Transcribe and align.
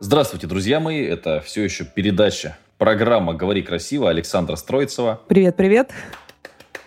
Здравствуйте, 0.00 0.46
друзья 0.46 0.78
мои. 0.78 1.02
Это 1.02 1.40
все 1.40 1.64
еще 1.64 1.84
передача, 1.84 2.56
программа 2.78 3.34
«Говори 3.34 3.62
красиво» 3.62 4.08
Александра 4.08 4.54
Строицева. 4.54 5.20
Привет, 5.26 5.56
привет. 5.56 5.90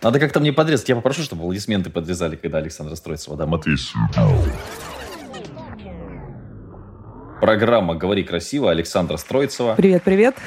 Надо 0.02 0.18
как-то 0.18 0.40
мне 0.40 0.54
подрезать. 0.54 0.88
Я 0.88 0.96
попрошу, 0.96 1.22
чтобы 1.24 1.42
аплодисменты 1.42 1.90
подрезали, 1.90 2.38
когда 2.38 2.60
Александра 2.60 2.96
Строицева 2.96 3.36
да, 3.36 3.44
ответит. 3.44 3.88
Программа 7.42 7.96
«Говори 7.96 8.24
красиво» 8.24 8.72
Александра 8.72 9.18
Строицева. 9.18 9.76
Привет, 9.76 10.04
привет. 10.04 10.38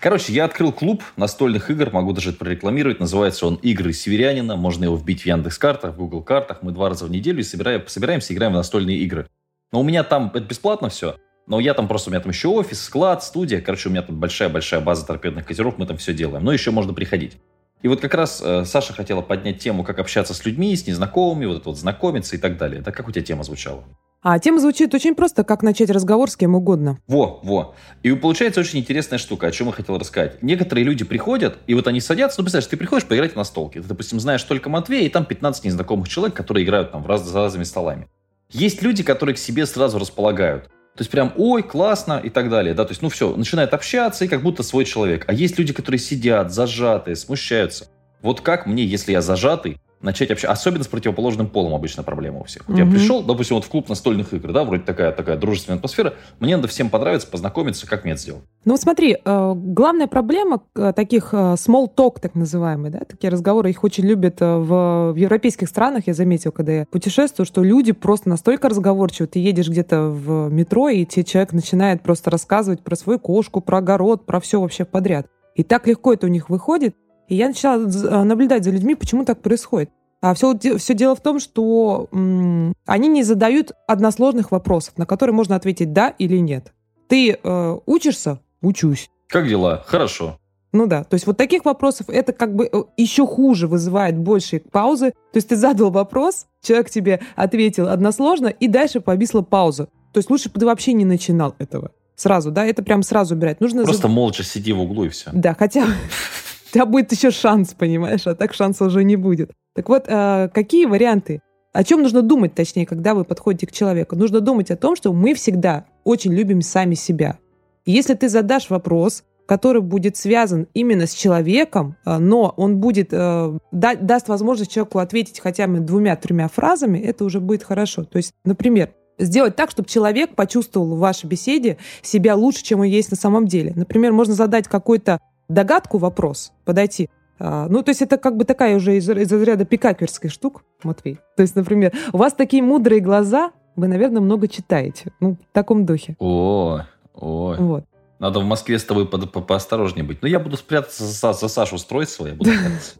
Короче, 0.00 0.32
я 0.32 0.46
открыл 0.46 0.72
клуб 0.72 1.02
настольных 1.18 1.70
игр, 1.70 1.90
могу 1.92 2.14
даже 2.14 2.30
это 2.30 2.38
прорекламировать. 2.38 3.00
Называется 3.00 3.46
он 3.46 3.56
«Игры 3.56 3.92
Северянина». 3.92 4.56
Можно 4.56 4.84
его 4.84 4.96
вбить 4.96 5.22
в 5.22 5.26
Яндекс-картах, 5.26 5.92
в 5.92 5.98
Google 5.98 6.22
картах. 6.22 6.62
Мы 6.62 6.72
два 6.72 6.88
раза 6.88 7.04
в 7.04 7.10
неделю 7.10 7.44
собираем, 7.44 7.86
собираемся, 7.86 8.32
играем 8.32 8.52
в 8.52 8.56
настольные 8.56 8.96
игры. 8.96 9.28
Но 9.72 9.80
у 9.80 9.84
меня 9.84 10.04
там, 10.04 10.30
это 10.32 10.40
бесплатно 10.40 10.88
все, 10.88 11.16
но 11.46 11.60
я 11.60 11.74
там 11.74 11.88
просто, 11.88 12.10
у 12.10 12.12
меня 12.12 12.20
там 12.20 12.30
еще 12.30 12.48
офис, 12.48 12.82
склад, 12.82 13.22
студия. 13.22 13.60
Короче, 13.60 13.88
у 13.88 13.92
меня 13.92 14.02
там 14.02 14.16
большая-большая 14.16 14.80
база 14.80 15.06
торпедных 15.06 15.46
катеров, 15.46 15.78
мы 15.78 15.86
там 15.86 15.96
все 15.96 16.12
делаем. 16.12 16.44
Но 16.44 16.52
еще 16.52 16.70
можно 16.70 16.92
приходить. 16.92 17.38
И 17.82 17.88
вот 17.88 18.00
как 18.00 18.14
раз 18.14 18.42
э, 18.44 18.64
Саша 18.64 18.92
хотела 18.92 19.20
поднять 19.20 19.58
тему, 19.58 19.84
как 19.84 19.98
общаться 19.98 20.34
с 20.34 20.44
людьми, 20.44 20.74
с 20.74 20.86
незнакомыми, 20.86 21.46
вот 21.46 21.58
это 21.58 21.68
вот 21.68 21.78
знакомиться 21.78 22.34
и 22.34 22.38
так 22.38 22.56
далее. 22.56 22.82
Да 22.82 22.90
как 22.90 23.06
у 23.06 23.12
тебя 23.12 23.22
тема 23.22 23.44
звучала? 23.44 23.84
А 24.22 24.40
тема 24.40 24.58
звучит 24.58 24.92
очень 24.92 25.14
просто, 25.14 25.44
как 25.44 25.62
начать 25.62 25.88
разговор 25.88 26.28
с 26.28 26.36
кем 26.36 26.56
угодно. 26.56 26.98
Во, 27.06 27.38
во. 27.44 27.76
И 28.02 28.10
получается 28.12 28.58
очень 28.58 28.80
интересная 28.80 29.18
штука, 29.18 29.46
о 29.46 29.52
чем 29.52 29.68
я 29.68 29.72
хотел 29.72 29.98
рассказать. 29.98 30.42
Некоторые 30.42 30.84
люди 30.84 31.04
приходят, 31.04 31.58
и 31.68 31.74
вот 31.74 31.86
они 31.86 32.00
садятся, 32.00 32.40
ну, 32.40 32.44
представляешь, 32.44 32.68
ты 32.68 32.76
приходишь 32.76 33.06
поиграть 33.06 33.36
на 33.36 33.44
столке. 33.44 33.80
Ты, 33.82 33.86
допустим, 33.86 34.18
знаешь 34.18 34.42
только 34.42 34.68
Матвея, 34.68 35.06
и 35.06 35.10
там 35.10 35.26
15 35.26 35.64
незнакомых 35.66 36.08
человек, 36.08 36.34
которые 36.34 36.64
играют 36.64 36.90
там 36.90 37.04
в 37.04 37.06
раз, 37.06 37.22
за 37.22 37.38
разными 37.38 37.62
столами. 37.62 38.08
Есть 38.50 38.82
люди, 38.82 39.04
которые 39.04 39.36
к 39.36 39.38
себе 39.38 39.64
сразу 39.64 39.98
располагают. 39.98 40.70
То 40.96 41.02
есть 41.02 41.10
прям, 41.10 41.34
ой, 41.36 41.62
классно 41.62 42.18
и 42.24 42.30
так 42.30 42.48
далее. 42.48 42.72
Да? 42.72 42.84
То 42.84 42.92
есть, 42.92 43.02
ну 43.02 43.10
все, 43.10 43.36
начинает 43.36 43.74
общаться 43.74 44.24
и 44.24 44.28
как 44.28 44.42
будто 44.42 44.62
свой 44.62 44.86
человек. 44.86 45.24
А 45.28 45.34
есть 45.34 45.58
люди, 45.58 45.74
которые 45.74 45.98
сидят, 45.98 46.52
зажатые, 46.52 47.16
смущаются. 47.16 47.88
Вот 48.22 48.40
как 48.40 48.66
мне, 48.66 48.84
если 48.84 49.12
я 49.12 49.20
зажатый, 49.20 49.78
начать 50.06 50.30
общаться, 50.30 50.50
особенно 50.50 50.84
с 50.84 50.88
противоположным 50.88 51.48
полом 51.48 51.74
обычно 51.74 52.02
проблема 52.02 52.40
у 52.40 52.44
всех. 52.44 52.66
Вот 52.66 52.78
mm-hmm. 52.78 52.84
я 52.84 52.90
пришел, 52.90 53.22
допустим, 53.22 53.56
вот 53.56 53.66
в 53.66 53.68
клуб 53.68 53.88
настольных 53.90 54.32
игр, 54.32 54.52
да, 54.52 54.64
вроде 54.64 54.82
такая, 54.82 55.12
такая 55.12 55.36
дружественная 55.36 55.76
атмосфера, 55.76 56.14
мне 56.40 56.56
надо 56.56 56.68
всем 56.68 56.88
понравиться, 56.88 57.28
познакомиться, 57.28 57.86
как 57.86 58.04
мне 58.04 58.14
это 58.14 58.22
сделать? 58.22 58.42
Ну 58.64 58.76
смотри, 58.78 59.18
э, 59.22 59.52
главная 59.54 60.06
проблема 60.06 60.62
э, 60.74 60.92
таких 60.96 61.34
э, 61.34 61.36
small 61.36 61.88
talk, 61.94 62.20
так 62.20 62.34
называемые, 62.34 62.90
да, 62.90 63.00
такие 63.00 63.30
разговоры, 63.30 63.68
их 63.68 63.84
очень 63.84 64.04
любят 64.04 64.40
в, 64.40 65.12
в 65.12 65.16
европейских 65.16 65.68
странах, 65.68 66.04
я 66.06 66.14
заметил, 66.14 66.52
когда 66.52 66.72
я 66.72 66.86
путешествую, 66.86 67.44
что 67.44 67.62
люди 67.62 67.92
просто 67.92 68.28
настолько 68.28 68.68
разговорчивы, 68.68 69.26
ты 69.26 69.40
едешь 69.40 69.68
где-то 69.68 70.08
в 70.08 70.48
метро, 70.50 70.88
и 70.88 71.04
тебе 71.04 71.24
человек 71.24 71.52
начинает 71.52 72.02
просто 72.02 72.30
рассказывать 72.30 72.82
про 72.82 72.96
свою 72.96 73.18
кошку, 73.18 73.60
про 73.60 73.78
огород, 73.78 74.24
про 74.24 74.40
все 74.40 74.60
вообще 74.60 74.84
подряд. 74.84 75.26
И 75.56 75.62
так 75.62 75.86
легко 75.86 76.12
это 76.12 76.26
у 76.26 76.30
них 76.30 76.50
выходит, 76.50 76.94
и 77.28 77.34
я 77.34 77.48
начала 77.48 77.82
э, 77.82 78.22
наблюдать 78.24 78.64
за 78.64 78.70
людьми, 78.70 78.94
почему 78.94 79.24
так 79.24 79.40
происходит. 79.40 79.90
А 80.20 80.34
все, 80.34 80.56
все 80.78 80.94
дело 80.94 81.14
в 81.14 81.20
том, 81.20 81.38
что 81.40 82.08
м, 82.12 82.74
они 82.86 83.08
не 83.08 83.22
задают 83.22 83.72
односложных 83.86 84.50
вопросов, 84.50 84.94
на 84.96 85.06
которые 85.06 85.34
можно 85.34 85.56
ответить 85.56 85.92
да 85.92 86.08
или 86.08 86.38
нет. 86.38 86.72
Ты 87.08 87.38
э, 87.42 87.76
учишься? 87.86 88.40
Учусь. 88.62 89.10
Как 89.28 89.48
дела? 89.48 89.84
Хорошо. 89.86 90.38
Ну 90.72 90.86
да, 90.86 91.04
то 91.04 91.14
есть 91.14 91.26
вот 91.26 91.36
таких 91.36 91.64
вопросов 91.64 92.08
это 92.08 92.32
как 92.32 92.54
бы 92.54 92.68
э, 92.70 92.82
еще 92.96 93.26
хуже 93.26 93.68
вызывает 93.68 94.18
большие 94.18 94.60
паузы. 94.60 95.12
То 95.32 95.36
есть 95.36 95.48
ты 95.48 95.56
задал 95.56 95.90
вопрос, 95.90 96.46
человек 96.62 96.90
тебе 96.90 97.20
ответил 97.34 97.88
односложно, 97.88 98.48
и 98.48 98.68
дальше 98.68 99.00
повисла 99.00 99.42
пауза. 99.42 99.86
То 100.12 100.18
есть 100.18 100.30
лучше 100.30 100.50
бы 100.50 100.58
ты 100.58 100.66
вообще 100.66 100.92
не 100.92 101.04
начинал 101.04 101.54
этого. 101.58 101.92
Сразу, 102.14 102.50
да, 102.50 102.64
это 102.64 102.82
прям 102.82 103.02
сразу 103.02 103.34
убирать. 103.34 103.60
Нужно 103.60 103.84
Просто 103.84 104.02
зад... 104.02 104.10
молча 104.10 104.42
сиди 104.42 104.72
в 104.72 104.80
углу 104.80 105.04
и 105.04 105.08
все. 105.10 105.30
Да, 105.32 105.54
хотя 105.54 105.86
тебя 106.76 106.86
будет 106.86 107.10
еще 107.10 107.30
шанс, 107.30 107.74
понимаешь, 107.74 108.26
а 108.26 108.34
так 108.34 108.52
шанса 108.52 108.84
уже 108.84 109.02
не 109.02 109.16
будет. 109.16 109.50
Так 109.74 109.88
вот, 109.88 110.04
э, 110.06 110.48
какие 110.52 110.84
варианты? 110.84 111.40
О 111.72 111.84
чем 111.84 112.02
нужно 112.02 112.22
думать, 112.22 112.54
точнее, 112.54 112.86
когда 112.86 113.14
вы 113.14 113.24
подходите 113.24 113.66
к 113.66 113.72
человеку? 113.72 114.16
Нужно 114.16 114.40
думать 114.40 114.70
о 114.70 114.76
том, 114.76 114.94
что 114.94 115.12
мы 115.12 115.34
всегда 115.34 115.86
очень 116.04 116.32
любим 116.32 116.62
сами 116.62 116.94
себя. 116.94 117.38
И 117.84 117.92
если 117.92 118.14
ты 118.14 118.28
задашь 118.28 118.70
вопрос, 118.70 119.24
который 119.46 119.80
будет 119.80 120.16
связан 120.16 120.66
именно 120.74 121.06
с 121.06 121.14
человеком, 121.14 121.96
э, 122.04 122.18
но 122.18 122.52
он 122.56 122.76
будет 122.76 123.08
э, 123.12 123.58
да, 123.72 123.94
даст 123.94 124.28
возможность 124.28 124.70
человеку 124.70 124.98
ответить 124.98 125.40
хотя 125.40 125.66
бы 125.66 125.78
двумя-тремя 125.78 126.48
фразами, 126.48 126.98
это 126.98 127.24
уже 127.24 127.40
будет 127.40 127.62
хорошо. 127.62 128.04
То 128.04 128.18
есть, 128.18 128.34
например, 128.44 128.90
сделать 129.18 129.56
так, 129.56 129.70
чтобы 129.70 129.88
человек 129.88 130.34
почувствовал 130.34 130.94
в 130.94 130.98
вашей 130.98 131.26
беседе 131.26 131.78
себя 132.02 132.34
лучше, 132.34 132.62
чем 132.62 132.80
он 132.80 132.86
есть 132.86 133.10
на 133.10 133.16
самом 133.16 133.46
деле. 133.46 133.72
Например, 133.74 134.12
можно 134.12 134.34
задать 134.34 134.68
какой-то 134.68 135.20
догадку 135.48 135.98
вопрос, 135.98 136.52
подойти. 136.64 137.10
А, 137.38 137.66
ну, 137.68 137.82
то 137.82 137.90
есть 137.90 138.02
это 138.02 138.16
как 138.16 138.36
бы 138.36 138.44
такая 138.44 138.76
уже 138.76 138.96
из, 138.96 139.08
из 139.08 139.32
разряда 139.32 139.64
пикаперской 139.64 140.30
штук, 140.30 140.64
Матвей. 140.82 141.18
То 141.36 141.42
есть, 141.42 141.54
например, 141.54 141.92
у 142.12 142.18
вас 142.18 142.32
такие 142.32 142.62
мудрые 142.62 143.00
глаза, 143.00 143.52
вы, 143.76 143.88
наверное, 143.88 144.22
много 144.22 144.48
читаете. 144.48 145.12
Ну, 145.20 145.32
в 145.34 145.52
таком 145.52 145.84
духе. 145.84 146.16
О, 146.18 146.80
о. 147.14 147.54
Вот. 147.58 147.84
Надо 148.18 148.40
в 148.40 148.44
Москве 148.44 148.78
с 148.78 148.84
тобой 148.84 149.06
по 149.06 149.18
по 149.18 149.42
поосторожнее 149.42 150.04
быть. 150.04 150.22
Ну, 150.22 150.28
я 150.28 150.40
буду 150.40 150.56
спрятаться 150.56 151.04
за, 151.04 151.32
за 151.34 151.48
Сашу 151.48 151.76
Стройцева, 151.76 152.28
я 152.28 152.34
буду 152.34 152.50
спрятаться 152.54 152.94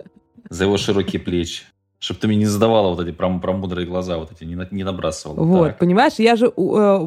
за 0.50 0.64
его 0.64 0.76
широкие 0.76 1.20
плечи. 1.20 1.64
Чтобы 1.98 2.20
ты 2.20 2.26
мне 2.28 2.36
не 2.36 2.44
задавала 2.44 2.90
вот 2.90 3.00
эти 3.00 3.10
про, 3.12 3.38
про 3.38 3.52
мудрые 3.52 3.86
глаза, 3.86 4.18
вот 4.18 4.30
эти 4.30 4.44
не, 4.44 4.58
не 4.70 4.84
набрасывала. 4.84 5.42
Вот, 5.42 5.68
так. 5.68 5.78
понимаешь, 5.78 6.14
я 6.18 6.36
же 6.36 6.46
э, 6.46 6.50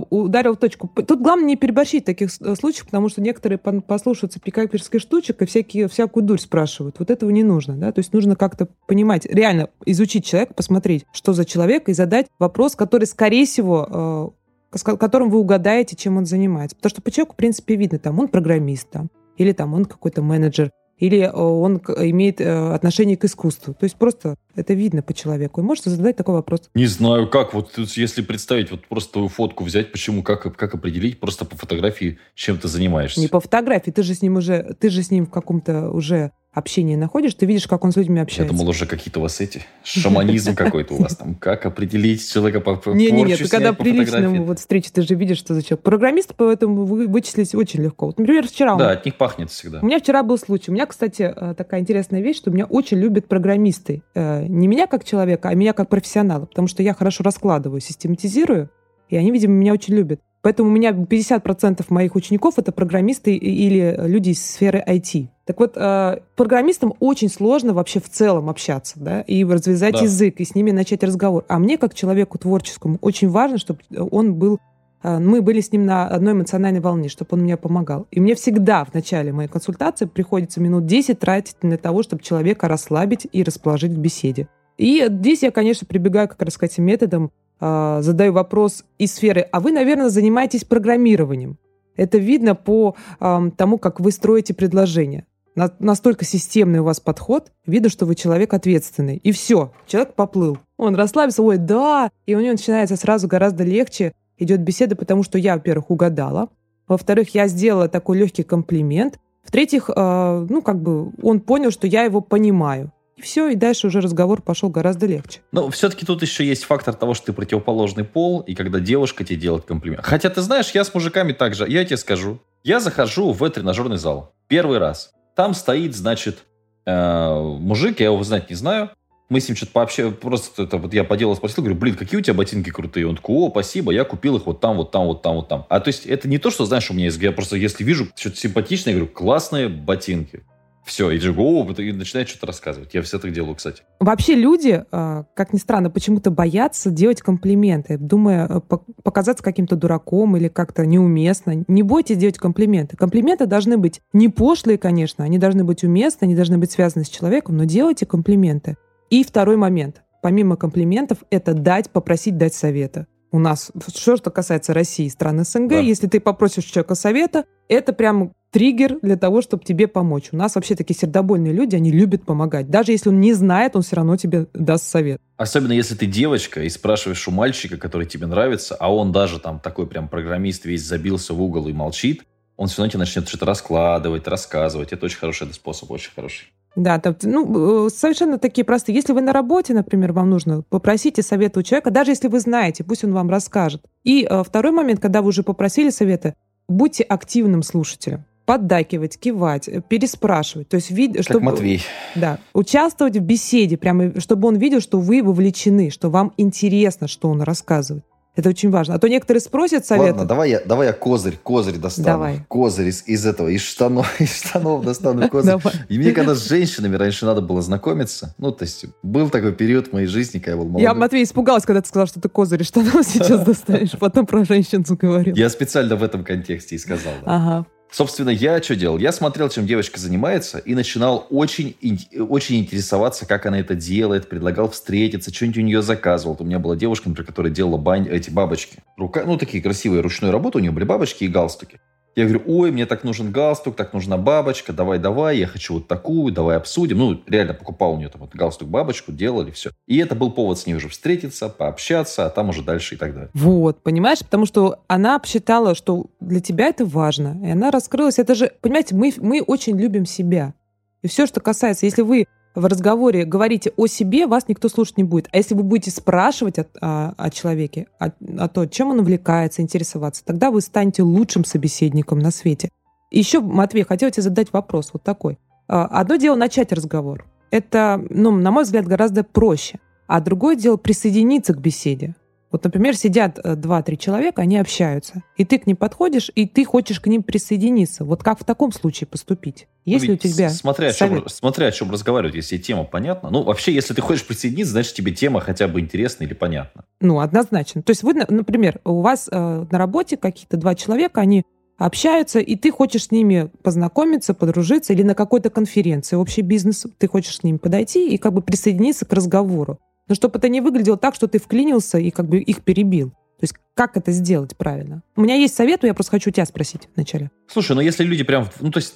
ударил 0.09 0.53
в 0.53 0.57
точку. 0.57 0.87
Тут 0.87 1.21
главное 1.21 1.45
не 1.45 1.55
переборщить 1.57 2.05
таких 2.05 2.29
э, 2.41 2.55
случаев, 2.55 2.85
потому 2.85 3.09
что 3.09 3.21
некоторые 3.21 3.59
послушаются 3.59 4.39
пикаперских 4.39 4.99
штучек 4.99 5.41
и 5.41 5.45
всякие, 5.45 5.87
всякую 5.87 6.23
дурь 6.25 6.39
спрашивают. 6.39 6.95
Вот 6.97 7.11
этого 7.11 7.29
не 7.29 7.43
нужно, 7.43 7.75
да, 7.75 7.91
то 7.91 7.99
есть 7.99 8.13
нужно 8.13 8.35
как-то 8.35 8.67
понимать, 8.87 9.25
реально 9.25 9.69
изучить 9.85 10.25
человека, 10.25 10.55
посмотреть, 10.55 11.05
что 11.11 11.33
за 11.33 11.45
человек, 11.45 11.87
и 11.87 11.93
задать 11.93 12.25
вопрос, 12.39 12.75
который, 12.75 13.05
скорее 13.05 13.45
всего, 13.45 14.33
э, 14.71 14.77
с 14.77 14.83
которым 14.83 15.29
вы 15.29 15.39
угадаете, 15.39 15.95
чем 15.95 16.17
он 16.17 16.25
занимается. 16.25 16.75
Потому 16.75 16.89
что 16.89 17.01
по 17.01 17.11
человеку, 17.11 17.33
в 17.33 17.37
принципе, 17.37 17.75
видно, 17.75 17.99
там, 17.99 18.19
он 18.19 18.27
программист, 18.27 18.89
там, 18.89 19.09
или 19.37 19.51
там 19.51 19.73
он 19.73 19.85
какой-то 19.85 20.21
менеджер, 20.21 20.71
или 20.99 21.19
э, 21.19 21.31
он 21.31 21.77
имеет 21.77 22.41
э, 22.41 22.73
отношение 22.73 23.17
к 23.17 23.25
искусству. 23.25 23.73
То 23.73 23.85
есть 23.85 23.95
просто 23.95 24.35
это 24.55 24.73
видно 24.73 25.01
по 25.01 25.13
человеку. 25.13 25.61
И 25.61 25.63
можете 25.63 25.89
задать 25.89 26.17
такой 26.17 26.35
вопрос. 26.35 26.69
Не 26.75 26.85
знаю, 26.85 27.29
как. 27.29 27.53
Вот 27.53 27.77
если 27.77 28.21
представить, 28.21 28.71
вот 28.71 28.85
просто 28.87 29.13
твою 29.13 29.29
фотку 29.29 29.63
взять, 29.63 29.91
почему, 29.91 30.23
как, 30.23 30.55
как 30.55 30.75
определить 30.75 31.19
просто 31.19 31.45
по 31.45 31.55
фотографии, 31.55 32.19
чем 32.35 32.57
ты 32.57 32.67
занимаешься? 32.67 33.19
Не 33.19 33.27
по 33.27 33.39
фотографии, 33.39 33.91
ты 33.91 34.03
же 34.03 34.13
с 34.13 34.21
ним 34.21 34.35
уже, 34.35 34.75
ты 34.79 34.89
же 34.89 35.01
с 35.01 35.11
ним 35.11 35.25
в 35.25 35.31
каком-то 35.31 35.89
уже 35.89 36.31
общение 36.51 36.97
находишь, 36.97 37.35
ты 37.35 37.45
видишь, 37.45 37.67
как 37.67 37.83
он 37.85 37.91
с 37.91 37.95
людьми 37.95 38.19
общается. 38.19 38.53
Я 38.53 38.57
думал, 38.57 38.69
уже 38.69 38.85
какие-то 38.85 39.19
у 39.19 39.23
вас 39.23 39.39
эти, 39.39 39.61
шаманизм 39.83 40.55
какой-то 40.55 40.95
у 40.95 41.01
вас 41.01 41.15
там. 41.15 41.35
Как 41.35 41.65
определить 41.65 42.27
человека 42.27 42.59
по 42.59 42.81
Не, 42.89 43.11
не, 43.11 43.23
не, 43.23 43.35
ты 43.35 43.47
когда 43.47 43.73
при 43.73 43.91
личном 43.91 44.45
вот 44.45 44.59
встрече, 44.59 44.89
ты 44.91 45.01
же 45.03 45.15
видишь, 45.15 45.37
что 45.37 45.53
за 45.53 45.61
человек. 45.61 45.83
Программист, 45.83 46.33
поэтому 46.35 46.85
вычислить 46.85 47.53
очень 47.53 47.81
легко. 47.81 48.07
Вот, 48.07 48.19
например, 48.19 48.47
вчера... 48.47 48.75
Да, 48.75 48.91
от 48.91 49.05
них 49.05 49.15
пахнет 49.15 49.51
всегда. 49.51 49.79
У 49.81 49.85
меня 49.85 49.99
вчера 49.99 50.23
был 50.23 50.37
случай. 50.37 50.71
У 50.71 50.73
меня, 50.73 50.85
кстати, 50.85 51.33
э, 51.35 51.53
такая 51.55 51.81
интересная 51.81 52.21
вещь, 52.21 52.37
что 52.37 52.51
меня 52.51 52.65
очень 52.65 52.97
любят 52.97 53.27
программисты. 53.27 54.01
Э, 54.15 54.45
не 54.47 54.67
меня 54.67 54.87
как 54.87 55.03
человека, 55.03 55.49
а 55.49 55.53
меня 55.53 55.73
как 55.73 55.89
профессионала, 55.89 56.45
потому 56.45 56.67
что 56.67 56.81
я 56.81 56.93
хорошо 56.93 57.23
раскладываю, 57.23 57.79
систематизирую, 57.79 58.69
и 59.09 59.17
они, 59.17 59.31
видимо, 59.31 59.53
меня 59.53 59.73
очень 59.73 59.93
любят. 59.93 60.21
Поэтому 60.41 60.69
у 60.69 60.71
меня 60.71 60.91
50% 60.91 61.85
моих 61.89 62.15
учеников 62.15 62.57
это 62.57 62.71
программисты 62.71 63.35
или 63.35 63.95
люди 64.07 64.29
из 64.29 64.43
сферы 64.43 64.83
IT. 64.87 65.27
Так 65.49 65.59
вот, 65.59 65.77
э, 65.77 66.17
программистам 66.35 66.93
очень 66.99 67.27
сложно 67.27 67.73
вообще 67.73 67.99
в 67.99 68.07
целом 68.07 68.51
общаться, 68.51 68.99
да, 68.99 69.21
и 69.21 69.43
развязать 69.43 69.95
да. 69.95 70.01
язык, 70.01 70.35
и 70.37 70.45
с 70.45 70.53
ними 70.53 70.69
начать 70.69 71.03
разговор. 71.03 71.43
А 71.47 71.57
мне, 71.57 71.79
как 71.79 71.95
человеку 71.95 72.37
творческому, 72.37 72.99
очень 73.01 73.29
важно, 73.29 73.57
чтобы 73.57 73.79
он 74.11 74.35
был 74.35 74.59
э, 75.01 75.17
мы 75.17 75.41
были 75.41 75.59
с 75.61 75.71
ним 75.71 75.87
на 75.87 76.07
одной 76.07 76.33
эмоциональной 76.33 76.81
волне, 76.81 77.09
чтобы 77.09 77.29
он 77.31 77.39
мне 77.41 77.57
помогал. 77.57 78.05
И 78.11 78.19
мне 78.19 78.35
всегда 78.35 78.85
в 78.85 78.93
начале 78.93 79.33
моей 79.33 79.49
консультации 79.49 80.05
приходится 80.05 80.61
минут 80.61 80.85
10 80.85 81.17
тратить 81.17 81.55
для 81.63 81.77
того, 81.77 82.03
чтобы 82.03 82.21
человека 82.21 82.67
расслабить 82.67 83.25
и 83.31 83.41
расположить 83.41 83.95
к 83.95 83.97
беседе. 83.97 84.47
И 84.77 85.03
здесь 85.09 85.41
я, 85.41 85.49
конечно, 85.49 85.87
прибегаю 85.87 86.27
как 86.27 86.43
раз 86.43 86.59
к 86.59 86.63
этим 86.63 86.83
методам 86.83 87.31
э, 87.59 87.99
задаю 88.03 88.33
вопрос 88.33 88.85
из 88.99 89.15
сферы, 89.15 89.47
а 89.51 89.61
вы, 89.61 89.71
наверное, 89.71 90.09
занимаетесь 90.09 90.63
программированием. 90.63 91.57
Это 91.95 92.19
видно 92.19 92.53
по 92.53 92.95
э, 93.19 93.39
тому, 93.57 93.79
как 93.79 93.99
вы 93.99 94.11
строите 94.11 94.53
предложение. 94.53 95.25
На, 95.59 95.69
настолько 95.79 96.23
системный 96.23 96.79
у 96.79 96.85
вас 96.85 97.01
подход, 97.01 97.51
видно, 97.65 97.89
что 97.89 98.05
вы 98.05 98.15
человек 98.15 98.53
ответственный. 98.53 99.17
И 99.17 99.33
все, 99.33 99.73
человек 99.87 100.13
поплыл. 100.13 100.57
Он 100.77 100.95
расслабился, 100.95 101.43
ой, 101.43 101.57
да, 101.57 102.11
и 102.25 102.33
у 102.33 102.39
него 102.39 102.53
начинается 102.53 102.95
сразу 102.95 103.27
гораздо 103.27 103.65
легче 103.65 104.13
идет 104.37 104.61
беседа, 104.61 104.95
потому 104.95 105.21
что 105.21 105.37
я, 105.37 105.55
во-первых, 105.55 105.89
угадала, 105.89 106.47
во-вторых, 106.87 107.35
я 107.35 107.49
сделала 107.49 107.89
такой 107.89 108.19
легкий 108.19 108.43
комплимент, 108.43 109.19
в-третьих, 109.43 109.89
э, 109.93 110.47
ну, 110.49 110.61
как 110.61 110.81
бы 110.81 111.11
он 111.21 111.41
понял, 111.41 111.71
что 111.71 111.87
я 111.87 112.03
его 112.03 112.21
понимаю. 112.21 112.93
И 113.17 113.21
все, 113.21 113.49
и 113.49 113.55
дальше 113.55 113.87
уже 113.87 113.99
разговор 113.99 114.41
пошел 114.41 114.69
гораздо 114.69 115.07
легче. 115.07 115.41
Но 115.51 115.69
все-таки 115.71 116.05
тут 116.05 116.21
еще 116.21 116.45
есть 116.45 116.63
фактор 116.63 116.93
того, 116.93 117.13
что 117.13 117.25
ты 117.25 117.33
противоположный 117.33 118.05
пол, 118.05 118.39
и 118.39 118.55
когда 118.55 118.79
девушка 118.79 119.25
тебе 119.25 119.37
делает 119.37 119.65
комплимент. 119.65 120.05
Хотя 120.05 120.29
ты 120.29 120.39
знаешь, 120.39 120.71
я 120.71 120.85
с 120.85 120.93
мужиками 120.93 121.33
также, 121.33 121.69
я 121.69 121.83
тебе 121.83 121.97
скажу. 121.97 122.39
Я 122.63 122.79
захожу 122.79 123.33
в 123.33 123.49
тренажерный 123.49 123.97
зал. 123.97 124.31
Первый 124.47 124.77
раз. 124.77 125.11
Там 125.39 125.53
стоит, 125.53 125.95
значит, 125.95 126.39
э, 126.85 127.33
мужик, 127.61 128.01
я 128.01 128.07
его 128.07 128.21
знать 128.25 128.49
не 128.49 128.57
знаю. 128.57 128.89
Мы 129.29 129.39
с 129.39 129.47
ним 129.47 129.55
что-то 129.55 129.71
пообщались, 129.71 130.13
просто 130.15 130.63
это, 130.63 130.75
вот 130.75 130.93
я 130.93 131.05
по 131.05 131.15
делу 131.15 131.33
спросил, 131.33 131.63
говорю, 131.63 131.79
блин, 131.79 131.95
какие 131.95 132.19
у 132.19 132.21
тебя 132.21 132.33
ботинки 132.33 132.71
крутые? 132.71 133.07
Он 133.07 133.15
такой, 133.15 133.37
о, 133.37 133.49
спасибо, 133.49 133.93
я 133.93 134.03
купил 134.03 134.35
их 134.35 134.45
вот 134.45 134.59
там, 134.59 134.75
вот 134.75 134.91
там, 134.91 135.05
вот 135.05 135.21
там, 135.21 135.37
вот 135.37 135.47
там. 135.47 135.65
А 135.69 135.79
то 135.79 135.87
есть 135.87 136.05
это 136.05 136.27
не 136.27 136.39
то, 136.39 136.51
что, 136.51 136.65
знаешь, 136.65 136.91
у 136.91 136.93
меня 136.93 137.05
есть, 137.05 137.17
я 137.19 137.31
просто 137.31 137.55
если 137.55 137.85
вижу 137.85 138.09
что-то 138.17 138.35
симпатичное, 138.35 138.91
я 138.91 138.99
говорю, 138.99 139.13
классные 139.13 139.69
ботинки. 139.69 140.41
Все, 140.89 141.11
и 141.11 141.19
Джиго 141.19 141.71
и 141.83 141.91
начинает 141.91 142.29
что-то 142.29 142.47
рассказывать. 142.47 142.95
Я 142.95 143.03
все 143.03 143.19
так 143.19 143.31
делаю, 143.31 143.53
кстати. 143.53 143.83
Вообще 143.99 144.33
люди, 144.33 144.83
а, 144.91 145.25
как 145.35 145.53
ни 145.53 145.59
странно, 145.59 145.91
почему-то 145.91 146.31
боятся 146.31 146.89
делать 146.89 147.21
комплименты, 147.21 147.99
думая 147.99 148.47
э, 148.47 148.59
показаться 149.03 149.43
каким-то 149.43 149.75
дураком 149.75 150.35
или 150.35 150.47
как-то 150.47 150.87
неуместно. 150.87 151.63
Не 151.67 151.83
бойтесь 151.83 152.17
делать 152.17 152.39
комплименты. 152.39 152.97
Комплименты 152.97 153.45
должны 153.45 153.77
быть 153.77 154.01
не 154.13 154.29
пошлые, 154.29 154.79
конечно, 154.79 155.23
они 155.23 155.37
должны 155.37 155.63
быть 155.63 155.83
уместны, 155.83 156.25
они 156.25 156.33
должны 156.33 156.57
быть 156.57 156.71
связаны 156.71 157.05
с 157.05 157.09
человеком, 157.09 157.57
но 157.57 157.65
делайте 157.65 158.07
комплименты. 158.07 158.75
И 159.11 159.23
второй 159.23 159.57
момент. 159.57 160.01
Помимо 160.23 160.55
комплиментов, 160.55 161.19
это 161.29 161.53
дать, 161.53 161.91
попросить 161.91 162.35
дать 162.35 162.55
совета. 162.55 163.05
У 163.31 163.37
нас, 163.37 163.71
что, 163.95 164.17
что 164.17 164.31
касается 164.31 164.73
России, 164.73 165.07
стран 165.07 165.45
СНГ, 165.45 165.69
да. 165.69 165.79
если 165.79 166.07
ты 166.07 166.19
попросишь 166.19 166.63
человека 166.63 166.95
совета, 166.95 167.45
это 167.67 167.93
прям 167.93 168.33
триггер 168.51 168.99
для 169.01 169.15
того, 169.15 169.41
чтобы 169.41 169.63
тебе 169.63 169.87
помочь. 169.87 170.29
У 170.31 170.37
нас 170.37 170.55
вообще 170.55 170.75
такие 170.75 170.97
сердобольные 170.97 171.53
люди, 171.53 171.75
они 171.75 171.91
любят 171.91 172.23
помогать. 172.25 172.69
Даже 172.69 172.91
если 172.91 173.09
он 173.09 173.19
не 173.19 173.33
знает, 173.33 173.75
он 173.75 173.81
все 173.81 173.95
равно 173.95 174.17
тебе 174.17 174.47
даст 174.53 174.85
совет. 174.85 175.21
Особенно 175.37 175.71
если 175.71 175.95
ты 175.95 176.05
девочка 176.05 176.63
и 176.63 176.69
спрашиваешь 176.69 177.27
у 177.27 177.31
мальчика, 177.31 177.77
который 177.77 178.07
тебе 178.07 178.27
нравится, 178.27 178.75
а 178.79 178.93
он 178.93 179.11
даже 179.11 179.39
там 179.39 179.59
такой 179.59 179.87
прям 179.87 180.07
программист 180.07 180.65
весь 180.65 180.83
забился 180.83 181.33
в 181.33 181.41
угол 181.41 181.67
и 181.67 181.73
молчит, 181.73 182.23
он 182.57 182.67
все 182.67 182.81
равно 182.81 182.91
тебе 182.91 182.99
начнет 182.99 183.27
что-то 183.27 183.45
раскладывать, 183.45 184.27
рассказывать. 184.27 184.91
Это 184.91 185.05
очень 185.05 185.17
хороший 185.17 185.53
способ, 185.53 185.91
очень 185.91 186.11
хороший. 186.13 186.51
Да, 186.75 186.99
там, 186.99 187.15
ну, 187.23 187.87
э, 187.87 187.89
совершенно 187.89 188.37
такие 188.37 188.63
простые. 188.63 188.95
Если 188.95 189.13
вы 189.13 189.21
на 189.21 189.33
работе, 189.33 189.73
например, 189.73 190.11
вам 190.11 190.29
нужно, 190.29 190.63
попросите 190.69 191.23
совета 191.23 191.59
у 191.59 191.63
человека, 191.63 191.89
даже 191.89 192.11
если 192.11 192.27
вы 192.27 192.39
знаете, 192.39 192.83
пусть 192.83 193.03
он 193.03 193.13
вам 193.13 193.29
расскажет. 193.29 193.83
И 194.03 194.27
э, 194.29 194.43
второй 194.43 194.71
момент, 194.71 194.99
когда 194.99 195.21
вы 195.21 195.29
уже 195.29 195.41
попросили 195.41 195.89
совета, 195.89 196.35
будьте 196.67 197.03
активным 197.03 197.63
слушателем 197.63 198.25
поддакивать, 198.49 199.19
кивать, 199.19 199.67
э, 199.67 199.79
переспрашивать. 199.87 200.69
То 200.69 200.77
есть, 200.77 200.89
вид... 200.89 201.13
как 201.13 201.23
чтобы... 201.23 201.41
Матвей. 201.41 201.83
Да, 202.15 202.39
участвовать 202.53 203.15
в 203.15 203.21
беседе, 203.21 203.77
прямо, 203.77 204.19
чтобы 204.19 204.47
он 204.47 204.55
видел, 204.55 204.81
что 204.81 204.99
вы 204.99 205.21
вовлечены, 205.21 205.91
что 205.91 206.09
вам 206.09 206.33
интересно, 206.37 207.07
что 207.07 207.29
он 207.29 207.43
рассказывает. 207.43 208.03
Это 208.35 208.49
очень 208.49 208.71
важно. 208.71 208.95
А 208.95 208.99
то 208.99 209.07
некоторые 209.07 209.41
спросят 209.41 209.85
совет. 209.85 210.13
Ладно, 210.13 210.25
давай 210.25 210.49
я, 210.49 210.61
давай 210.65 210.87
я 210.87 210.93
козырь, 210.93 211.37
козырь 211.43 211.77
достану. 211.77 212.07
Давай. 212.07 212.45
Козырь 212.47 212.87
из, 212.87 213.03
из 213.05 213.23
этого, 213.23 213.49
из 213.49 213.61
штанов, 213.61 214.09
из 214.19 214.35
штанов 214.35 214.83
достану 214.83 215.29
козырь. 215.29 215.57
Давай. 215.61 215.73
И 215.87 215.99
мне 215.99 216.11
когда 216.11 216.33
с 216.33 216.47
женщинами 216.47 216.95
раньше 216.95 217.27
надо 217.27 217.41
было 217.41 217.61
знакомиться, 217.61 218.33
ну, 218.39 218.51
то 218.51 218.63
есть 218.63 218.85
был 219.03 219.29
такой 219.29 219.53
период 219.53 219.89
в 219.89 219.93
моей 219.93 220.07
жизни, 220.07 220.39
когда 220.39 220.51
я 220.51 220.57
был 220.57 220.65
молодой. 220.65 220.81
Я, 220.81 220.95
Матвей, 220.95 221.23
испугалась, 221.23 221.65
когда 221.65 221.81
ты 221.81 221.87
сказал, 221.87 222.07
что 222.07 222.19
ты 222.19 222.29
козырь 222.29 222.63
из 222.63 222.67
штанов 222.67 222.93
сейчас 223.05 223.43
достанешь, 223.45 223.91
потом 223.99 224.25
про 224.25 224.43
женщин 224.43 224.83
заговорил. 224.83 225.35
Я 225.35 225.49
специально 225.49 225.95
в 225.95 226.01
этом 226.01 226.23
контексте 226.23 226.75
и 226.75 226.79
сказал. 226.79 227.13
Ага. 227.25 227.67
Собственно, 227.91 228.29
я 228.29 228.61
что 228.61 228.75
делал? 228.75 228.99
Я 228.99 229.11
смотрел, 229.11 229.49
чем 229.49 229.65
девочка 229.65 229.99
занимается, 229.99 230.59
и 230.59 230.75
начинал 230.75 231.25
очень, 231.31 231.75
очень 232.19 232.59
интересоваться, 232.59 233.25
как 233.25 233.47
она 233.47 233.59
это 233.59 233.73
делает, 233.73 234.29
предлагал 234.29 234.69
встретиться, 234.69 235.33
что-нибудь 235.33 235.57
у 235.57 235.61
нее 235.61 235.81
заказывал. 235.81 236.37
У 236.39 236.43
меня 236.43 236.59
была 236.59 236.75
девушка, 236.75 237.09
например, 237.09 237.25
которая 237.25 237.51
делала 237.51 237.77
бань, 237.77 238.07
эти 238.07 238.29
бабочки. 238.29 238.77
Рука, 238.95 239.23
ну, 239.25 239.37
такие 239.37 239.63
красивые 239.63 240.01
ручной 240.01 240.29
работы, 240.29 240.59
у 240.59 240.61
нее 240.61 240.71
были 240.71 240.85
бабочки 240.85 241.23
и 241.23 241.27
галстуки. 241.27 241.79
Я 242.15 242.25
говорю, 242.25 242.43
ой, 242.47 242.71
мне 242.71 242.85
так 242.85 243.03
нужен 243.03 243.31
галстук, 243.31 243.75
так 243.75 243.93
нужна 243.93 244.17
бабочка, 244.17 244.73
давай-давай, 244.73 245.37
я 245.37 245.47
хочу 245.47 245.75
вот 245.75 245.87
такую, 245.87 246.33
давай 246.33 246.57
обсудим. 246.57 246.97
Ну, 246.97 247.21
реально 247.27 247.53
покупал 247.53 247.93
у 247.93 247.97
нее 247.97 248.09
там 248.09 248.21
вот 248.21 248.35
галстук-бабочку, 248.35 249.11
делали 249.11 249.51
все. 249.51 249.71
И 249.87 249.97
это 249.97 250.15
был 250.15 250.31
повод 250.31 250.59
с 250.59 250.65
ней 250.65 250.73
уже 250.73 250.89
встретиться, 250.89 251.49
пообщаться, 251.49 252.25
а 252.25 252.29
там 252.29 252.49
уже 252.49 252.63
дальше 252.63 252.95
и 252.95 252.97
так 252.97 253.13
далее. 253.13 253.29
Вот, 253.33 253.81
понимаешь, 253.83 254.19
потому 254.19 254.45
что 254.45 254.79
она 254.87 255.19
посчитала, 255.19 255.75
что 255.75 256.07
для 256.19 256.41
тебя 256.41 256.67
это 256.67 256.85
важно, 256.85 257.39
и 257.43 257.49
она 257.51 257.71
раскрылась. 257.71 258.19
Это 258.19 258.35
же, 258.35 258.51
понимаете, 258.61 258.95
мы, 258.95 259.13
мы 259.17 259.41
очень 259.41 259.79
любим 259.79 260.05
себя. 260.05 260.53
И 261.01 261.07
все, 261.07 261.25
что 261.25 261.39
касается, 261.39 261.85
если 261.85 262.01
вы 262.01 262.25
в 262.59 262.65
разговоре 262.65 263.25
говорите 263.25 263.71
о 263.77 263.87
себе, 263.87 264.27
вас 264.27 264.47
никто 264.47 264.69
слушать 264.69 264.97
не 264.97 265.03
будет. 265.03 265.29
А 265.31 265.37
если 265.37 265.55
вы 265.55 265.63
будете 265.63 265.91
спрашивать 265.91 266.59
о, 266.59 266.65
о, 266.81 267.13
о 267.17 267.29
человеке, 267.29 267.87
о, 267.99 268.11
о 268.37 268.47
том, 268.47 268.69
чем 268.69 268.89
он 268.89 268.99
увлекается, 268.99 269.61
интересоваться, 269.61 270.23
тогда 270.25 270.51
вы 270.51 270.61
станете 270.61 271.03
лучшим 271.03 271.45
собеседником 271.45 272.19
на 272.19 272.31
свете. 272.31 272.69
Еще, 273.11 273.39
Матвей, 273.39 273.83
хотел 273.83 274.11
тебе 274.11 274.23
задать 274.23 274.53
вопрос 274.53 274.91
вот 274.93 275.03
такой. 275.03 275.39
А, 275.67 275.85
одно 275.85 276.17
дело 276.17 276.35
начать 276.35 276.71
разговор. 276.71 277.25
Это, 277.51 278.01
ну, 278.09 278.31
на 278.31 278.51
мой 278.51 278.63
взгляд, 278.63 278.85
гораздо 278.85 279.23
проще. 279.23 279.79
А 280.07 280.21
другое 280.21 280.55
дело 280.55 280.77
присоединиться 280.77 281.53
к 281.53 281.61
беседе. 281.61 282.15
Вот, 282.51 282.63
например, 282.63 282.95
сидят 282.97 283.39
э, 283.43 283.55
два-три 283.55 283.97
человека, 283.97 284.41
они 284.41 284.57
общаются, 284.57 285.23
и 285.37 285.45
ты 285.45 285.59
к 285.59 285.67
ним 285.67 285.75
подходишь, 285.77 286.31
и 286.33 286.47
ты 286.47 286.65
хочешь 286.65 286.99
к 286.99 287.05
ним 287.05 287.21
присоединиться. 287.21 288.05
Вот 288.05 288.23
как 288.23 288.39
в 288.39 288.43
таком 288.43 288.71
случае 288.71 289.07
поступить? 289.07 289.67
Есть 289.89 290.05
ну, 290.05 290.11
ли 290.11 290.13
у 290.15 290.17
тебя 290.17 290.49
смотря 290.49 290.89
о, 290.89 290.93
чем, 290.93 291.27
смотря 291.27 291.67
о 291.67 291.71
чем 291.71 291.91
разговаривать, 291.91 292.35
если 292.35 292.57
тема 292.57 292.83
понятна. 292.83 293.29
Ну, 293.29 293.43
вообще, 293.43 293.73
если 293.73 293.93
ты 293.93 294.01
хочешь 294.01 294.25
присоединиться, 294.25 294.73
значит, 294.73 294.93
тебе 294.93 295.11
тема 295.11 295.39
хотя 295.39 295.67
бы 295.67 295.79
интересна 295.79 296.23
или 296.23 296.33
понятна. 296.33 296.85
Ну, 297.01 297.19
однозначно. 297.19 297.81
То 297.81 297.91
есть 297.91 298.03
вы, 298.03 298.13
например, 298.13 298.79
у 298.85 299.01
вас 299.01 299.29
э, 299.31 299.65
на 299.71 299.77
работе 299.77 300.17
какие-то 300.17 300.57
два 300.57 300.75
человека, 300.75 301.21
они 301.21 301.43
общаются, 301.77 302.39
и 302.39 302.55
ты 302.55 302.71
хочешь 302.71 303.05
с 303.05 303.11
ними 303.11 303.49
познакомиться, 303.63 304.33
подружиться, 304.33 304.93
или 304.93 305.01
на 305.01 305.15
какой-то 305.15 305.49
конференции 305.49 306.15
общий 306.15 306.41
бизнес, 306.41 306.85
ты 306.97 307.07
хочешь 307.07 307.37
с 307.37 307.43
ними 307.43 307.57
подойти 307.57 308.13
и 308.13 308.17
как 308.17 308.33
бы 308.33 308.41
присоединиться 308.41 309.05
к 309.05 309.13
разговору. 309.13 309.79
Но 310.07 310.15
чтобы 310.15 310.39
это 310.39 310.49
не 310.49 310.59
выглядело 310.59 310.97
так, 310.97 311.15
что 311.15 311.27
ты 311.27 311.39
вклинился 311.39 311.97
и 311.97 312.11
как 312.11 312.27
бы 312.27 312.39
их 312.39 312.63
перебил. 312.63 313.13
То 313.39 313.45
есть 313.45 313.55
как 313.73 313.95
это 313.95 314.11
сделать 314.11 314.57
правильно? 314.57 315.01
У 315.15 315.21
меня 315.21 315.35
есть 315.35 315.55
совет, 315.55 315.83
я 315.83 315.93
просто 315.93 316.11
хочу 316.11 316.29
тебя 316.29 316.45
спросить 316.45 316.89
вначале. 316.95 317.31
Слушай, 317.47 317.75
ну 317.75 317.81
если 317.81 318.03
люди 318.03 318.23
прям... 318.23 318.49
Ну, 318.59 318.71
то 318.71 318.77
есть 318.79 318.95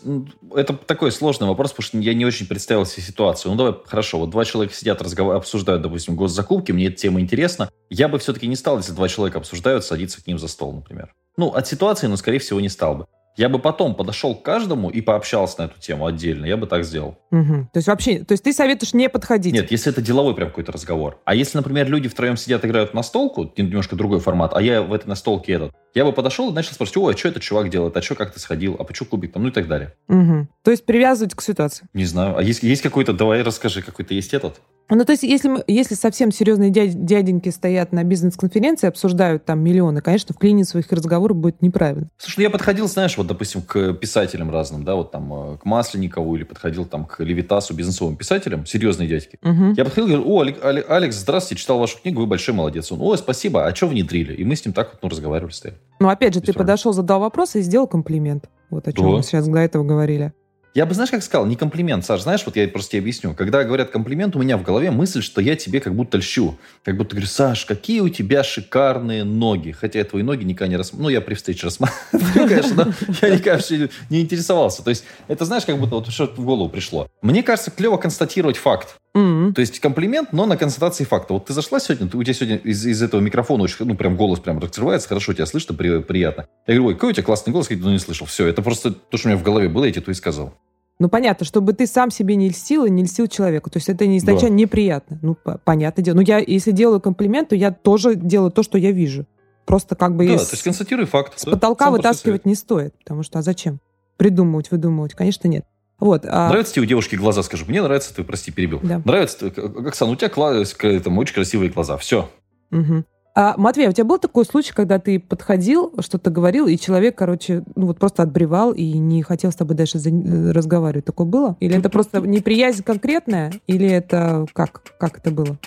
это 0.54 0.74
такой 0.74 1.14
сложный 1.14 1.48
вопрос, 1.48 1.72
потому 1.72 1.86
что 1.86 1.98
я 2.00 2.14
не 2.14 2.26
очень 2.26 2.46
представил 2.46 2.86
себе 2.86 3.04
ситуацию. 3.04 3.52
Ну, 3.52 3.58
давай, 3.58 3.76
хорошо, 3.86 4.20
вот 4.20 4.32
два 4.32 4.44
человека 4.44 4.76
сидят, 4.76 5.02
разговор... 5.02 5.36
обсуждают, 5.36 5.82
допустим, 5.82 6.16
госзакупки, 6.16 6.74
мне 6.74 6.88
эта 6.88 6.98
тема 6.98 7.22
интересна. 7.22 7.70
Я 7.90 8.10
бы 8.10 8.20
все-таки 8.20 8.48
не 8.48 8.58
стал, 8.58 8.78
если 8.78 8.92
два 8.92 9.08
человека 9.08 9.38
обсуждают, 9.38 9.86
садиться 9.86 10.22
к 10.22 10.28
ним 10.28 10.38
за 10.38 10.50
стол, 10.50 10.74
например. 10.74 11.14
Ну, 11.38 11.48
от 11.48 11.66
ситуации, 11.66 12.08
но, 12.08 12.18
скорее 12.18 12.40
всего, 12.40 12.60
не 12.60 12.70
стал 12.70 12.96
бы. 12.96 13.08
Я 13.36 13.50
бы 13.50 13.60
потом 13.60 13.96
подошел 13.96 14.36
к 14.36 14.44
каждому 14.44 14.90
и 14.90 15.02
пообщался 15.02 15.62
на 15.62 15.66
эту 15.66 15.80
тему 15.80 16.06
отдельно. 16.06 16.46
Я 16.46 16.56
бы 16.56 16.68
так 16.68 16.84
сделал. 16.84 17.18
Угу. 17.32 17.70
То 17.74 17.78
есть 17.78 17.88
вообще, 17.88 18.20
то 18.20 18.34
есть 18.34 18.44
ты 18.44 18.54
советуешь 18.54 18.94
не 18.94 19.10
подходить? 19.10 19.54
Нет, 19.54 19.72
если 19.72 19.92
это 19.92 20.02
деловой 20.02 20.36
прям 20.36 20.50
какой-то 20.50 20.72
разговор. 20.72 21.20
А 21.26 21.34
если, 21.34 21.58
например, 21.58 21.90
люди 21.90 22.08
втроем 22.08 22.38
сидят, 22.38 22.64
играют 22.64 22.94
на 22.94 23.02
столку, 23.02 23.52
немножко 23.58 23.96
другой 23.96 24.20
формат, 24.20 24.54
а 24.54 24.62
я 24.62 24.84
в 24.84 24.94
этой 24.94 25.08
настолке 25.08 25.54
этот, 25.54 25.72
я 25.96 26.06
бы 26.06 26.12
подошел 26.12 26.52
и 26.52 26.54
начал 26.54 26.74
спрашивать, 26.74 26.98
ой, 26.98 27.14
а 27.14 27.18
что 27.18 27.30
этот 27.30 27.44
чувак 27.44 27.70
делает, 27.70 27.96
а 27.98 28.02
что, 28.02 28.16
как 28.16 28.34
ты 28.34 28.40
сходил, 28.40 28.76
а 28.80 28.84
почему 28.84 29.10
клубик 29.10 29.34
там, 29.34 29.44
ну 29.44 29.50
и 29.50 29.52
так 29.52 29.68
далее. 29.68 29.94
Угу. 30.10 30.48
То 30.64 30.72
есть 30.72 30.86
привязывать 30.86 31.34
к 31.34 31.42
ситуации? 31.42 31.88
Не 31.94 32.06
знаю. 32.06 32.38
А 32.38 32.44
есть, 32.44 32.64
есть 32.64 32.82
какой-то, 32.82 33.14
давай 33.14 33.42
расскажи, 33.42 33.82
какой-то 33.82 34.14
есть 34.14 34.34
этот? 34.34 34.62
Ну, 34.90 35.06
то 35.06 35.14
есть, 35.14 35.24
если, 35.24 35.48
мы, 35.48 35.64
если 35.68 35.96
совсем 35.96 36.32
серьезные 36.32 36.70
дядь, 36.70 37.06
дяденьки 37.06 37.50
стоят 37.50 37.94
на 37.94 38.04
бизнес-конференции, 38.04 38.88
обсуждают 38.88 39.46
там 39.46 39.60
миллионы, 39.60 40.02
конечно, 40.02 40.36
в 40.38 40.44
их 40.46 40.92
разговоры 40.92 41.34
будет 41.34 41.62
неправильно. 41.62 42.10
Слушай, 42.18 42.40
ну 42.40 42.44
я 42.44 42.50
подходил, 42.50 42.88
знаешь, 42.88 43.18
вот, 43.24 43.32
допустим, 43.32 43.62
к 43.62 43.94
писателям 43.94 44.52
разным, 44.52 44.84
да, 44.84 44.96
вот 44.96 45.12
там 45.12 45.34
э, 45.34 45.58
к 45.58 45.66
Масленникову 45.66 46.36
или 46.36 46.44
подходил 46.44 46.86
там 46.86 47.06
к 47.06 47.24
Левитасу, 47.24 47.74
бизнесовым 47.74 48.16
писателям, 48.16 48.66
серьезные 48.66 49.10
дядьки. 49.10 49.40
Угу. 49.42 49.74
Я 49.76 49.86
подходил 49.86 50.06
и 50.06 50.22
говорю, 50.22 50.30
о, 50.30 50.96
Алекс, 50.96 51.16
здравствуйте, 51.16 51.62
читал 51.62 51.80
вашу 51.80 52.00
книгу, 52.00 52.22
вы 52.22 52.28
большой 52.28 52.54
молодец. 52.54 52.92
Он, 52.92 53.02
ой, 53.02 53.18
спасибо, 53.18 53.66
а 53.66 53.76
что 53.76 53.88
внедрили? 53.88 54.34
И 54.34 54.44
мы 54.44 54.56
с 54.56 54.66
ним 54.66 54.74
так 54.74 54.92
вот, 54.92 55.00
ну, 55.02 55.10
разговаривали, 55.10 55.52
стояли. 55.52 55.80
Ну, 56.00 56.10
опять 56.10 56.34
же, 56.34 56.42
ты 56.42 56.54
подошел, 56.54 56.94
задал 56.94 57.20
вопрос 57.20 57.56
и 57.56 57.62
сделал 57.62 57.88
комплимент. 57.88 58.50
Вот 58.70 58.88
о 58.88 58.94
чем 58.94 59.06
да. 59.06 59.12
мы 59.18 59.24
сейчас 59.24 59.48
до 59.48 59.60
этого 59.60 59.84
говорили. 59.84 60.34
Я 60.74 60.88
бы, 60.88 60.96
знаешь, 60.96 61.12
как 61.12 61.22
сказал, 61.22 61.46
не 61.46 61.56
комплимент, 61.56 62.04
Саш, 62.04 62.22
знаешь, 62.22 62.42
вот 62.48 62.56
я 62.56 62.68
просто 62.68 62.94
тебе 62.94 63.02
объясню. 63.02 63.36
Когда 63.36 63.64
говорят 63.64 63.92
комплимент, 63.92 64.36
у 64.36 64.40
меня 64.40 64.58
в 64.58 64.64
голове 64.64 64.90
мысль, 64.90 65.22
что 65.22 65.40
я 65.40 65.56
тебе 65.56 65.80
как 65.80 65.94
будто 65.94 66.18
льщу. 66.18 66.58
Как 66.84 66.98
будто 66.98 67.12
говорю, 67.12 67.28
Саш, 67.28 67.66
какие 67.66 68.00
у 68.00 68.10
тебя 68.10 68.44
шикарные 68.44 69.24
ноги. 69.24 69.70
Хотя 69.70 70.00
я 70.00 70.06
твои 70.06 70.24
ноги 70.24 70.44
никогда 70.44 70.70
не 70.70 70.78
рассматривал. 70.78 71.04
Ну, 71.04 71.10
я 71.10 71.22
при 71.22 71.36
встрече 71.36 71.68
рассматриваю, 71.68 72.48
конечно, 72.50 72.94
но 73.08 73.28
я 73.28 73.36
никогда 73.36 73.64
не 74.10 74.22
интересовался. 74.22 74.84
То 74.84 74.90
есть, 74.90 75.06
это, 75.28 75.46
знаешь, 75.46 75.64
как 75.64 75.78
будто 75.78 75.96
вот 75.96 76.08
что 76.10 76.26
в 76.26 76.44
голову 76.44 76.70
пришло. 76.70 77.08
Мне 77.22 77.44
кажется, 77.44 77.70
клево 77.70 77.98
констатировать 77.98 78.58
факт. 78.58 78.98
Mm-hmm. 79.16 79.54
То 79.54 79.62
есть 79.62 79.80
комплимент, 79.80 80.34
но 80.34 80.46
на 80.46 80.58
констатации 80.58 81.04
факта. 81.04 81.34
Вот 81.34 81.46
ты 81.46 81.54
зашла 81.54 81.80
сегодня, 81.80 82.08
ты, 82.08 82.18
у 82.18 82.24
тебя 82.24 82.34
сегодня 82.34 82.58
из, 82.58 82.86
из 82.86 83.02
этого 83.02 83.22
микрофона 83.22 83.64
очень, 83.64 83.86
ну, 83.86 83.96
прям 83.96 84.18
голос 84.18 84.40
прям 84.40 84.60
раскрывается, 84.60 85.08
хорошо 85.08 85.34
тебя 85.34 85.46
слышно, 85.46 85.76
при, 85.76 86.02
приятно. 86.02 86.48
Я 86.66 86.76
говорю, 86.76 86.88
ой, 86.88 86.94
какой 86.96 87.12
у 87.12 87.14
тебя 87.14 87.24
классный 87.24 87.54
голос, 87.54 87.70
я 87.70 87.78
ну, 87.78 87.92
не 87.92 88.00
слышал. 88.00 88.26
Все, 88.26 88.48
это 88.48 88.64
просто 88.64 88.92
то, 88.92 89.18
что 89.18 89.28
у 89.28 89.32
меня 89.32 89.40
в 89.40 89.44
голове 89.44 89.70
было, 89.70 89.86
я 89.86 89.92
тебе 89.92 90.02
то 90.02 90.12
и 90.12 90.16
сказал. 90.16 90.54
Ну, 91.00 91.10
понятно, 91.10 91.46
чтобы 91.46 91.74
ты 91.74 91.88
сам 91.88 92.12
себе 92.12 92.36
не 92.36 92.50
льстил 92.50 92.86
и 92.86 92.90
не 92.90 93.04
льстил 93.04 93.28
человеку. 93.28 93.70
То 93.70 93.78
есть 93.78 93.90
это 93.90 94.06
не 94.06 94.20
изначально 94.20 94.58
да. 94.58 94.62
неприятно. 94.62 95.20
Ну, 95.22 95.38
понятно 95.64 96.04
дело. 96.04 96.16
Но 96.16 96.22
я, 96.22 96.38
если 96.38 96.72
делаю 96.72 97.02
комплимент, 97.02 97.50
то 97.50 97.56
я 97.56 97.72
тоже 97.72 98.16
делаю 98.16 98.52
то, 98.52 98.64
что 98.64 98.78
я 98.78 98.92
вижу. 98.92 99.26
Просто 99.66 99.96
как 99.96 100.16
бы... 100.16 100.28
Да, 100.28 100.36
из... 100.36 100.48
то 100.48 100.54
есть 100.54 100.64
констатируй 100.64 101.06
факт. 101.06 101.40
С 101.40 101.46
да? 101.46 101.52
потолка 101.52 101.86
Сам 101.86 101.94
вытаскивать 101.94 102.46
не 102.46 102.56
стоит. 102.56 102.94
Потому 103.00 103.24
что, 103.24 103.40
а 103.40 103.42
зачем? 103.42 103.80
Придумывать, 104.18 104.72
выдумывать? 104.72 105.14
Конечно, 105.14 105.48
нет. 105.48 105.66
Вот, 106.04 106.26
а... 106.28 106.50
Нравятся 106.50 106.74
тебе 106.74 106.84
у 106.84 106.86
девушки 106.86 107.16
глаза, 107.16 107.44
скажи. 107.44 107.64
Мне 107.66 107.82
нравится, 107.82 108.14
ты, 108.14 108.26
прости, 108.26 108.52
перебил. 108.52 108.82
Да. 108.84 109.02
Нравится, 109.06 109.48
Оксана, 109.48 110.12
у 110.12 110.16
тебя 110.18 111.00
там, 111.00 111.18
очень 111.18 111.34
красивые 111.34 111.72
глаза. 111.72 111.96
Все. 111.96 112.30
Угу. 112.72 113.06
А, 113.36 113.56
Матвей, 113.56 113.88
а 113.88 113.90
у 113.90 113.94
тебя 113.94 114.04
был 114.04 114.20
такой 114.20 114.44
случай, 114.44 114.74
когда 114.74 115.00
ты 115.00 115.18
подходил, 115.18 115.94
что-то 116.02 116.30
говорил, 116.30 116.68
и 116.68 116.78
человек, 116.78 117.18
короче, 117.18 117.64
ну 117.76 117.86
вот 117.86 118.00
просто 118.00 118.22
отбревал 118.22 118.74
и 118.74 118.84
не 118.98 119.24
хотел 119.24 119.54
с 119.54 119.56
тобой 119.56 119.78
дальше 119.78 119.98
за... 119.98 120.12
разговаривать? 120.54 121.06
Такое 121.06 121.26
было? 121.26 121.56
Или 121.62 121.78
это 121.78 121.90
просто 121.90 122.20
неприязнь 122.20 122.84
конкретная? 122.84 123.54
Или 123.68 123.88
это 123.88 124.46
как? 124.52 124.84
Как 125.00 125.20
это 125.20 125.32
было? 125.32 125.58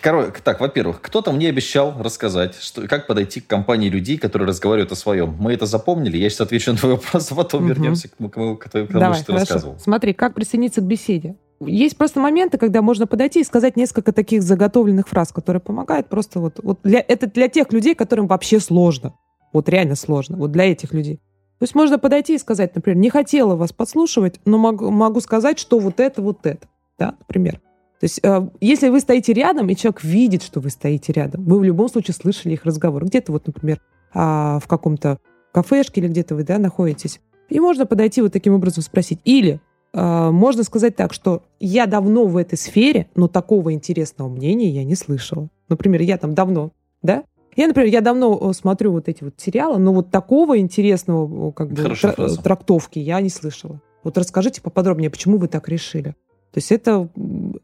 Короче, 0.00 0.32
так, 0.44 0.60
во-первых, 0.60 1.00
кто-то 1.00 1.32
мне 1.32 1.48
обещал 1.48 1.94
рассказать, 1.98 2.54
что, 2.54 2.86
как 2.86 3.08
подойти 3.08 3.40
к 3.40 3.48
компании 3.48 3.88
людей, 3.88 4.16
которые 4.16 4.46
разговаривают 4.46 4.92
о 4.92 4.94
своем. 4.94 5.34
Мы 5.40 5.54
это 5.54 5.66
запомнили. 5.66 6.16
Я 6.16 6.30
сейчас 6.30 6.42
отвечу 6.42 6.72
на 6.72 6.78
твой 6.78 6.92
вопрос, 6.92 7.32
а 7.32 7.34
потом 7.34 7.62
угу. 7.62 7.70
вернемся 7.70 8.08
к, 8.08 8.12
к, 8.12 8.30
к, 8.30 8.58
к 8.58 8.68
тому, 8.68 8.86
Давай, 8.88 9.18
что 9.18 9.26
ты 9.26 9.32
рассказывал. 9.32 9.76
Смотри, 9.80 10.12
как 10.12 10.34
присоединиться 10.34 10.80
к 10.80 10.84
беседе. 10.84 11.36
Есть 11.58 11.96
просто 11.96 12.20
моменты, 12.20 12.58
когда 12.58 12.80
можно 12.80 13.06
подойти 13.06 13.40
и 13.40 13.44
сказать 13.44 13.76
несколько 13.76 14.12
таких 14.12 14.42
заготовленных 14.42 15.08
фраз, 15.08 15.32
которые 15.32 15.60
помогают 15.60 16.08
просто 16.08 16.38
вот... 16.38 16.60
вот 16.62 16.78
для, 16.84 17.00
это 17.00 17.26
для 17.26 17.48
тех 17.48 17.72
людей, 17.72 17.94
которым 17.94 18.28
вообще 18.28 18.60
сложно. 18.60 19.14
Вот 19.52 19.68
реально 19.68 19.96
сложно. 19.96 20.36
Вот 20.36 20.52
для 20.52 20.70
этих 20.70 20.92
людей. 20.92 21.16
То 21.58 21.62
есть 21.62 21.74
можно 21.74 21.98
подойти 21.98 22.34
и 22.34 22.38
сказать, 22.38 22.74
например, 22.74 22.98
не 22.98 23.08
хотела 23.08 23.56
вас 23.56 23.72
подслушивать, 23.72 24.38
но 24.44 24.58
могу, 24.58 24.90
могу 24.90 25.20
сказать, 25.20 25.58
что 25.58 25.78
вот 25.78 25.98
это, 25.98 26.20
вот 26.20 26.44
это. 26.44 26.68
Да, 26.98 27.14
например. 27.18 27.60
То 28.00 28.04
есть, 28.04 28.20
э, 28.22 28.48
если 28.60 28.88
вы 28.88 29.00
стоите 29.00 29.32
рядом, 29.32 29.68
и 29.68 29.76
человек 29.76 30.04
видит, 30.04 30.42
что 30.42 30.60
вы 30.60 30.70
стоите 30.70 31.12
рядом, 31.12 31.44
вы 31.44 31.58
в 31.58 31.64
любом 31.64 31.88
случае 31.88 32.14
слышали 32.14 32.52
их 32.52 32.64
разговор. 32.64 33.04
Где-то 33.04 33.32
вот, 33.32 33.46
например, 33.46 33.80
э, 34.14 34.18
в 34.18 34.64
каком-то 34.66 35.18
кафешке 35.52 36.00
или 36.00 36.08
где-то 36.08 36.34
вы 36.34 36.44
да, 36.44 36.58
находитесь. 36.58 37.20
И 37.48 37.60
можно 37.60 37.86
подойти 37.86 38.20
вот 38.20 38.32
таким 38.32 38.54
образом 38.54 38.82
спросить. 38.82 39.20
Или 39.24 39.60
э, 39.94 40.30
можно 40.30 40.62
сказать 40.62 40.96
так, 40.96 41.14
что 41.14 41.44
я 41.58 41.86
давно 41.86 42.26
в 42.26 42.36
этой 42.36 42.58
сфере, 42.58 43.08
но 43.14 43.28
такого 43.28 43.72
интересного 43.72 44.28
мнения 44.28 44.68
я 44.68 44.84
не 44.84 44.94
слышала. 44.94 45.48
Например, 45.68 46.02
я 46.02 46.18
там 46.18 46.34
давно, 46.34 46.72
да? 47.02 47.24
Я, 47.56 47.68
например, 47.68 47.90
я 47.90 48.02
давно 48.02 48.38
э, 48.38 48.52
смотрю 48.52 48.92
вот 48.92 49.08
эти 49.08 49.24
вот 49.24 49.34
сериалы, 49.38 49.78
но 49.78 49.94
вот 49.94 50.10
такого 50.10 50.58
интересного 50.58 51.50
как 51.52 51.72
бы, 51.72 51.96
тра- 51.96 52.36
трактовки 52.36 52.98
я 52.98 53.22
не 53.22 53.30
слышала. 53.30 53.80
Вот 54.04 54.18
расскажите 54.18 54.60
поподробнее, 54.60 55.08
почему 55.08 55.38
вы 55.38 55.48
так 55.48 55.68
решили. 55.68 56.14
То 56.56 56.58
есть 56.60 56.72
это 56.72 57.10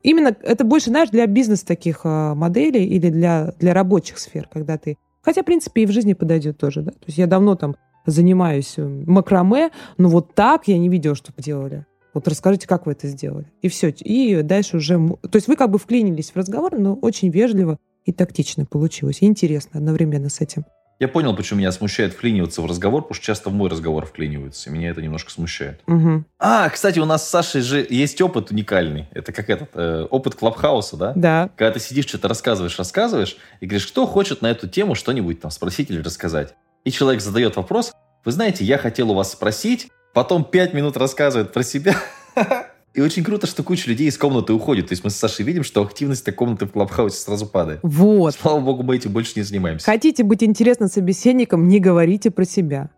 именно, 0.03 0.37
это 0.43 0.65
больше, 0.65 0.91
знаешь, 0.91 1.09
для 1.09 1.27
бизнес 1.27 1.63
таких 1.63 2.03
а, 2.05 2.35
моделей 2.35 2.85
или 2.85 3.09
для, 3.09 3.55
для 3.59 3.73
рабочих 3.73 4.19
сфер, 4.19 4.51
когда 4.53 4.77
ты... 4.77 4.99
Хотя, 5.23 5.41
в 5.41 5.47
принципе, 5.47 5.85
и 5.85 5.87
в 5.87 5.93
жизни 5.93 6.13
подойдет 6.13 6.59
тоже, 6.59 6.83
да. 6.83 6.91
То 6.91 7.07
есть 7.07 7.17
я 7.17 7.27
давно 7.27 7.55
там 7.55 7.77
занимаюсь 8.05 8.75
э, 8.77 8.87
макраме, 9.07 9.71
но 9.97 10.11
вот 10.11 10.35
так 10.35 10.69
я 10.69 10.77
не 10.77 10.91
видела, 10.91 11.15
что 11.15 11.33
делали. 11.39 11.87
Вот 12.13 12.29
расскажите, 12.29 12.69
как 12.69 12.85
вы 12.85 12.93
это 12.93 13.09
сделали. 13.09 13.47
И 13.63 13.69
все. 13.69 13.89
И 13.89 14.43
дальше 14.43 14.77
уже... 14.77 14.99
То 15.23 15.37
есть 15.37 15.49
вы 15.49 15.57
как 15.57 15.71
бы 15.71 15.79
вклинились 15.79 16.33
в 16.33 16.37
разговор, 16.37 16.79
но 16.79 16.93
очень 16.93 17.31
вежливо 17.31 17.79
и 18.05 18.13
тактично 18.13 18.67
получилось. 18.67 19.23
И 19.23 19.25
интересно 19.25 19.79
одновременно 19.79 20.29
с 20.29 20.43
этим. 20.43 20.67
Я 21.03 21.09
понял, 21.09 21.35
почему 21.35 21.59
меня 21.59 21.73
смущает 21.73 22.13
вклиниваться 22.13 22.63
в 22.63 22.67
разговор, 22.67 23.03
потому 23.03 23.17
что 23.17 23.25
часто 23.27 23.51
в 23.51 23.53
мой 23.53 23.69
разговор 23.69 24.07
вклиниваются. 24.07 24.71
И 24.71 24.73
меня 24.73 24.91
это 24.91 25.03
немножко 25.03 25.33
смущает. 25.33 25.81
Угу. 25.89 26.23
А, 26.39 26.71
кстати, 26.71 27.01
у 27.01 27.05
нас 27.05 27.27
с 27.27 27.29
Сашей 27.29 27.61
же 27.61 27.85
есть 27.91 28.21
опыт 28.21 28.53
уникальный. 28.53 29.09
Это 29.11 29.33
как 29.33 29.51
этот, 29.51 29.71
э, 29.75 30.07
опыт 30.09 30.37
Клабхауса, 30.37 30.97
да? 30.97 31.13
Да. 31.17 31.51
Когда 31.57 31.73
ты 31.73 31.81
сидишь, 31.81 32.07
что-то 32.07 32.29
рассказываешь, 32.29 32.79
рассказываешь, 32.79 33.37
и 33.59 33.67
говоришь, 33.67 33.89
кто 33.89 34.07
хочет 34.07 34.43
на 34.43 34.51
эту 34.53 34.69
тему 34.69 34.95
что-нибудь 34.95 35.41
там 35.41 35.51
спросить 35.51 35.91
или 35.91 36.01
рассказать. 36.01 36.55
И 36.85 36.93
человек 36.93 37.21
задает 37.21 37.57
вопрос, 37.57 37.93
вы 38.25 38.31
знаете, 38.31 38.65
я 38.65 38.79
хотел 38.79 39.11
у 39.11 39.15
вас 39.15 39.33
спросить, 39.33 39.89
потом 40.15 40.45
пять 40.45 40.73
минут 40.73 40.97
рассказывает 40.97 41.53
про 41.53 41.65
себя. 41.65 41.97
И 42.95 43.01
очень 43.01 43.25
круто, 43.25 43.47
что 43.47 43.63
куча 43.63 43.89
людей 43.89 44.09
из 44.09 44.19
комнаты 44.19 44.53
уходит. 44.53 44.89
То 44.89 44.93
есть 44.93 45.03
мы 45.03 45.11
с 45.11 45.17
Сашей 45.17 45.45
видим, 45.45 45.65
что 45.65 45.83
активность 45.83 46.23
этой 46.23 46.35
комнаты 46.35 46.67
в 46.67 46.73
Клабхаусе 46.73 47.17
сразу 47.17 47.47
падает. 47.47 47.81
Вот. 47.83 48.35
Слава 48.35 48.61
богу, 48.61 48.83
мы 48.83 48.97
этим 48.97 49.13
больше 49.13 49.33
не 49.37 49.43
занимаемся. 49.43 49.87
Хотите 49.87 50.25
быть 50.25 50.43
интересным 50.43 50.91
собеседником, 50.91 51.69
не 51.69 51.81
говорите 51.81 52.31
про 52.31 52.45
себя. 52.45 52.91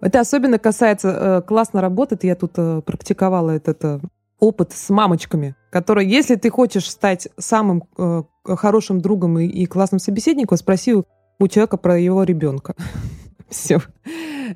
Это 0.00 0.20
особенно 0.20 0.58
касается, 0.58 1.08
э, 1.08 1.42
классно 1.46 1.80
работает, 1.80 2.22
я 2.24 2.36
тут 2.36 2.52
э, 2.56 2.82
практиковала 2.84 3.50
этот 3.50 3.84
э, 3.84 4.00
опыт 4.38 4.72
с 4.72 4.90
мамочками, 4.90 5.56
которые, 5.70 6.08
если 6.08 6.36
ты 6.36 6.50
хочешь 6.50 6.88
стать 6.88 7.28
самым 7.36 7.82
э, 7.96 8.22
хорошим 8.44 9.00
другом 9.00 9.38
и, 9.40 9.46
и 9.46 9.66
классным 9.66 9.98
собеседником, 9.98 10.56
спроси 10.56 10.94
у 10.94 11.48
человека 11.48 11.78
про 11.78 11.98
его 11.98 12.22
ребенка. 12.22 12.76
Все. 13.48 13.80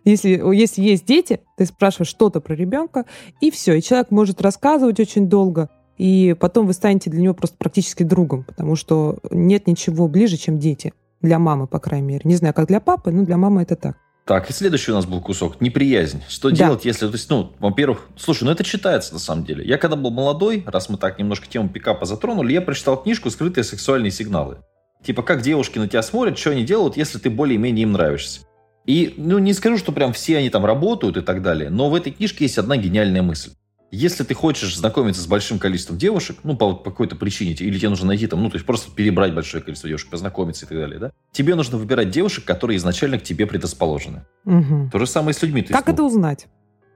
Если, 0.05 0.43
если 0.55 0.83
есть 0.83 1.05
дети, 1.07 1.41
ты 1.57 1.67
спрашиваешь 1.67 2.09
что-то 2.09 2.41
про 2.41 2.55
ребенка, 2.55 3.05
и 3.41 3.51
все. 3.51 3.75
И 3.75 3.83
человек 3.83 4.11
может 4.11 4.41
рассказывать 4.41 5.01
очень 5.01 5.29
долго, 5.29 5.69
и 5.99 6.35
потом 6.39 6.67
вы 6.67 6.73
станете 6.73 7.11
для 7.11 7.21
него 7.21 7.35
просто 7.35 7.57
практически 7.57 8.03
другом, 8.03 8.45
потому 8.45 8.77
что 8.77 9.19
нет 9.31 9.67
ничего 9.67 10.09
ближе, 10.09 10.37
чем 10.37 10.59
дети. 10.59 10.93
Для 11.21 11.39
мамы, 11.39 11.69
по 11.69 11.79
крайней 11.79 12.07
мере. 12.07 12.23
Не 12.25 12.35
знаю, 12.35 12.53
как 12.53 12.67
для 12.67 12.81
папы, 12.81 13.13
но 13.13 13.25
для 13.25 13.37
мамы 13.37 13.63
это 13.63 13.77
так. 13.77 13.97
Так, 14.25 14.51
и 14.51 14.53
следующий 14.53 14.93
у 14.93 14.95
нас 14.95 15.07
был 15.07 15.21
кусок. 15.21 15.61
Неприязнь. 15.61 16.23
Что 16.29 16.51
да. 16.51 16.57
делать, 16.57 16.85
если... 16.85 17.07
То 17.07 17.13
есть, 17.13 17.31
ну, 17.31 17.53
во-первых, 17.59 18.09
слушай, 18.17 18.45
ну 18.45 18.51
это 18.51 18.65
читается 18.65 19.13
на 19.13 19.19
самом 19.19 19.45
деле. 19.45 19.65
Я 19.65 19.79
когда 19.79 19.97
был 19.97 20.11
молодой, 20.11 20.65
раз 20.67 20.89
мы 20.89 20.97
так 20.97 21.19
немножко 21.19 21.49
тему 21.49 21.69
пикапа 21.69 22.07
затронули, 22.07 22.53
я 22.53 22.61
прочитал 22.61 23.01
книжку 23.01 23.31
«Скрытые 23.31 23.65
сексуальные 23.65 24.11
сигналы». 24.11 24.59
Типа, 25.05 25.23
как 25.23 25.43
девушки 25.43 25.79
на 25.79 25.89
тебя 25.89 26.03
смотрят, 26.03 26.39
что 26.39 26.51
они 26.51 26.65
делают, 26.65 26.97
если 26.97 27.19
ты 27.19 27.31
более-менее 27.31 27.83
им 27.83 27.93
нравишься. 27.93 28.43
И, 28.87 29.15
ну, 29.17 29.39
не 29.39 29.53
скажу, 29.53 29.79
что 29.79 29.93
прям 29.93 30.13
все 30.13 30.39
они 30.39 30.51
там 30.51 30.65
работают 30.65 31.17
и 31.17 31.21
так 31.21 31.43
далее, 31.43 31.71
но 31.71 31.89
в 31.89 31.95
этой 31.95 32.13
книжке 32.13 32.45
есть 32.45 32.59
одна 32.59 32.77
гениальная 32.77 33.23
мысль. 33.23 33.53
Если 33.95 34.25
ты 34.25 34.33
хочешь 34.33 34.75
знакомиться 34.75 35.21
с 35.21 35.27
большим 35.27 35.59
количеством 35.59 35.99
девушек, 35.99 36.39
ну, 36.45 36.57
по, 36.57 36.73
по 36.73 36.91
какой-то 36.91 37.15
причине, 37.15 37.53
или 37.53 37.79
тебе 37.79 37.91
нужно 37.91 38.07
найти 38.07 38.27
там, 38.27 38.43
ну, 38.43 38.49
то 38.49 38.57
есть 38.57 38.65
просто 38.65 38.91
перебрать 38.91 39.35
большое 39.35 39.63
количество 39.63 39.87
девушек, 39.87 40.09
познакомиться 40.09 40.65
и 40.65 40.69
так 40.69 40.79
далее, 40.79 40.99
да, 40.99 41.13
тебе 41.31 41.55
нужно 41.55 41.77
выбирать 41.77 42.11
девушек, 42.11 42.45
которые 42.45 42.79
изначально 42.79 43.19
к 43.19 43.23
тебе 43.23 43.47
предрасположены. 43.47 44.25
Угу. 44.47 44.91
То 44.91 44.99
же 44.99 45.07
самое 45.07 45.35
с 45.35 45.43
людьми. 45.43 45.63
Как 45.63 45.75
есть, 45.75 45.87
ну, 45.87 45.93
это 45.93 46.03
узнать? 46.05 46.49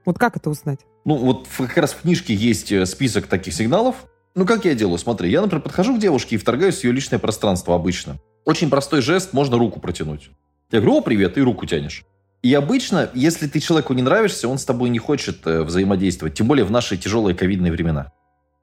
Вот 0.05 0.17
как 0.17 0.37
это 0.37 0.49
узнать? 0.49 0.79
Ну, 1.05 1.15
вот 1.17 1.47
как 1.55 1.77
раз 1.77 1.93
в 1.93 2.01
книжке 2.01 2.33
есть 2.33 2.71
э, 2.71 2.85
список 2.87 3.27
таких 3.27 3.53
сигналов. 3.53 4.07
Ну, 4.33 4.45
как 4.45 4.65
я 4.65 4.73
делаю? 4.73 4.97
Смотри, 4.97 5.29
я, 5.29 5.41
например, 5.41 5.61
подхожу 5.61 5.95
к 5.95 5.99
девушке 5.99 6.35
и 6.35 6.37
вторгаюсь 6.39 6.79
в 6.79 6.83
ее 6.83 6.91
личное 6.91 7.19
пространство 7.19 7.75
обычно. 7.75 8.17
Очень 8.43 8.69
простой 8.69 9.01
жест, 9.01 9.33
можно 9.33 9.57
руку 9.57 9.79
протянуть. 9.79 10.31
Я 10.69 10.81
говорю, 10.81 10.97
о, 10.97 11.01
привет, 11.01 11.37
и 11.37 11.41
руку 11.41 11.65
тянешь. 11.65 12.03
И 12.43 12.53
обычно, 12.53 13.09
если 13.13 13.47
ты 13.47 13.61
человеку 13.61 13.93
не 13.93 14.01
нравишься, 14.01 14.49
он 14.49 14.57
с 14.57 14.65
тобой 14.65 14.89
не 14.89 14.99
хочет 14.99 15.47
э, 15.47 15.63
взаимодействовать, 15.63 16.33
тем 16.33 16.47
более 16.47 16.65
в 16.65 16.71
наши 16.71 16.97
тяжелые 16.97 17.35
ковидные 17.35 17.71
времена. 17.71 18.11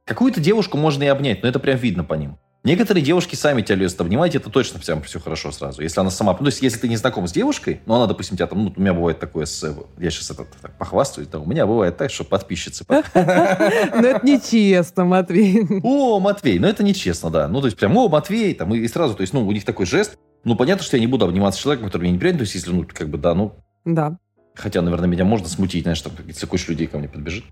Какую-то 0.05 0.39
девушку 0.39 0.77
можно 0.77 1.03
и 1.03 1.07
обнять, 1.07 1.43
но 1.43 1.49
это 1.49 1.59
прям 1.59 1.79
видно 1.79 2.05
по 2.05 2.13
ним. 2.13 2.37
Некоторые 2.63 3.03
девушки 3.03 3.37
сами 3.37 3.63
тебя 3.63 3.77
лезут 3.77 4.03
обнимать, 4.03 4.35
это 4.35 4.51
точно 4.51 4.81
прям 4.81 5.01
все 5.03 5.19
хорошо 5.19 5.51
сразу. 5.51 5.81
Если 5.81 5.99
она 5.99 6.11
сама... 6.11 6.33
Ну, 6.33 6.41
то 6.41 6.47
есть, 6.47 6.61
если 6.61 6.79
ты 6.79 6.89
не 6.89 6.97
знаком 6.97 7.27
с 7.27 7.33
девушкой, 7.33 7.81
но 7.87 7.97
она, 7.97 8.07
допустим, 8.07 8.37
тебя 8.37 8.49
там... 8.49 8.65
Ну, 8.65 8.75
у 8.77 8.81
меня 8.81 8.93
бывает 8.93 9.19
такое 9.19 9.47
с... 9.47 9.63
Я 9.99 10.11
сейчас 10.11 10.31
это 10.31 10.45
так, 10.61 10.77
похвастаюсь, 10.77 11.29
да, 11.29 11.39
у 11.39 11.47
меня 11.47 11.67
бывает 11.67 11.97
так, 11.97 12.11
что 12.11 12.25
подписчицы... 12.25 12.85
Ну, 12.89 13.01
это 13.01 14.21
нечестно, 14.23 15.07
Матвей. 15.07 15.67
О, 15.83 16.21
Матвей, 16.21 16.59
ну 16.59 16.67
это 16.67 16.83
нечестно, 16.83 17.31
да. 17.31 17.49
Ну, 17.49 17.61
то 17.61 17.67
есть, 17.67 17.79
прям, 17.79 17.97
о, 17.97 18.09
Матвей, 18.09 18.55
там, 18.55 18.75
и 18.75 18.87
сразу, 18.89 19.15
то 19.15 19.23
есть, 19.23 19.33
ну, 19.33 19.47
у 19.47 19.53
них 19.53 19.65
такой 19.65 19.87
жест. 19.87 20.19
Ну, 20.45 20.57
понятно, 20.57 20.85
что 20.85 20.97
я 20.97 21.01
не 21.01 21.07
буду 21.07 21.25
обниматься 21.25 21.59
с 21.59 21.63
человеком, 21.63 21.89
который 21.89 22.03
мне 22.03 22.13
неприятен, 22.13 22.39
то 22.39 22.43
есть, 22.43 22.55
если, 22.55 22.71
ну, 22.71 22.87
как 22.87 23.09
бы, 23.09 23.19
да, 23.19 23.35
ну, 23.35 23.55
да. 23.85 24.19
Хотя, 24.55 24.83
наверное, 24.83 25.09
меня 25.09 25.25
можно 25.25 25.49
смутить, 25.49 25.83
знаешь, 25.83 26.01
там, 26.01 26.13
если 26.27 26.47
куча 26.47 26.71
людей 26.71 26.87
ко 26.87 26.99
мне 26.99 27.09
подбежит. 27.09 27.45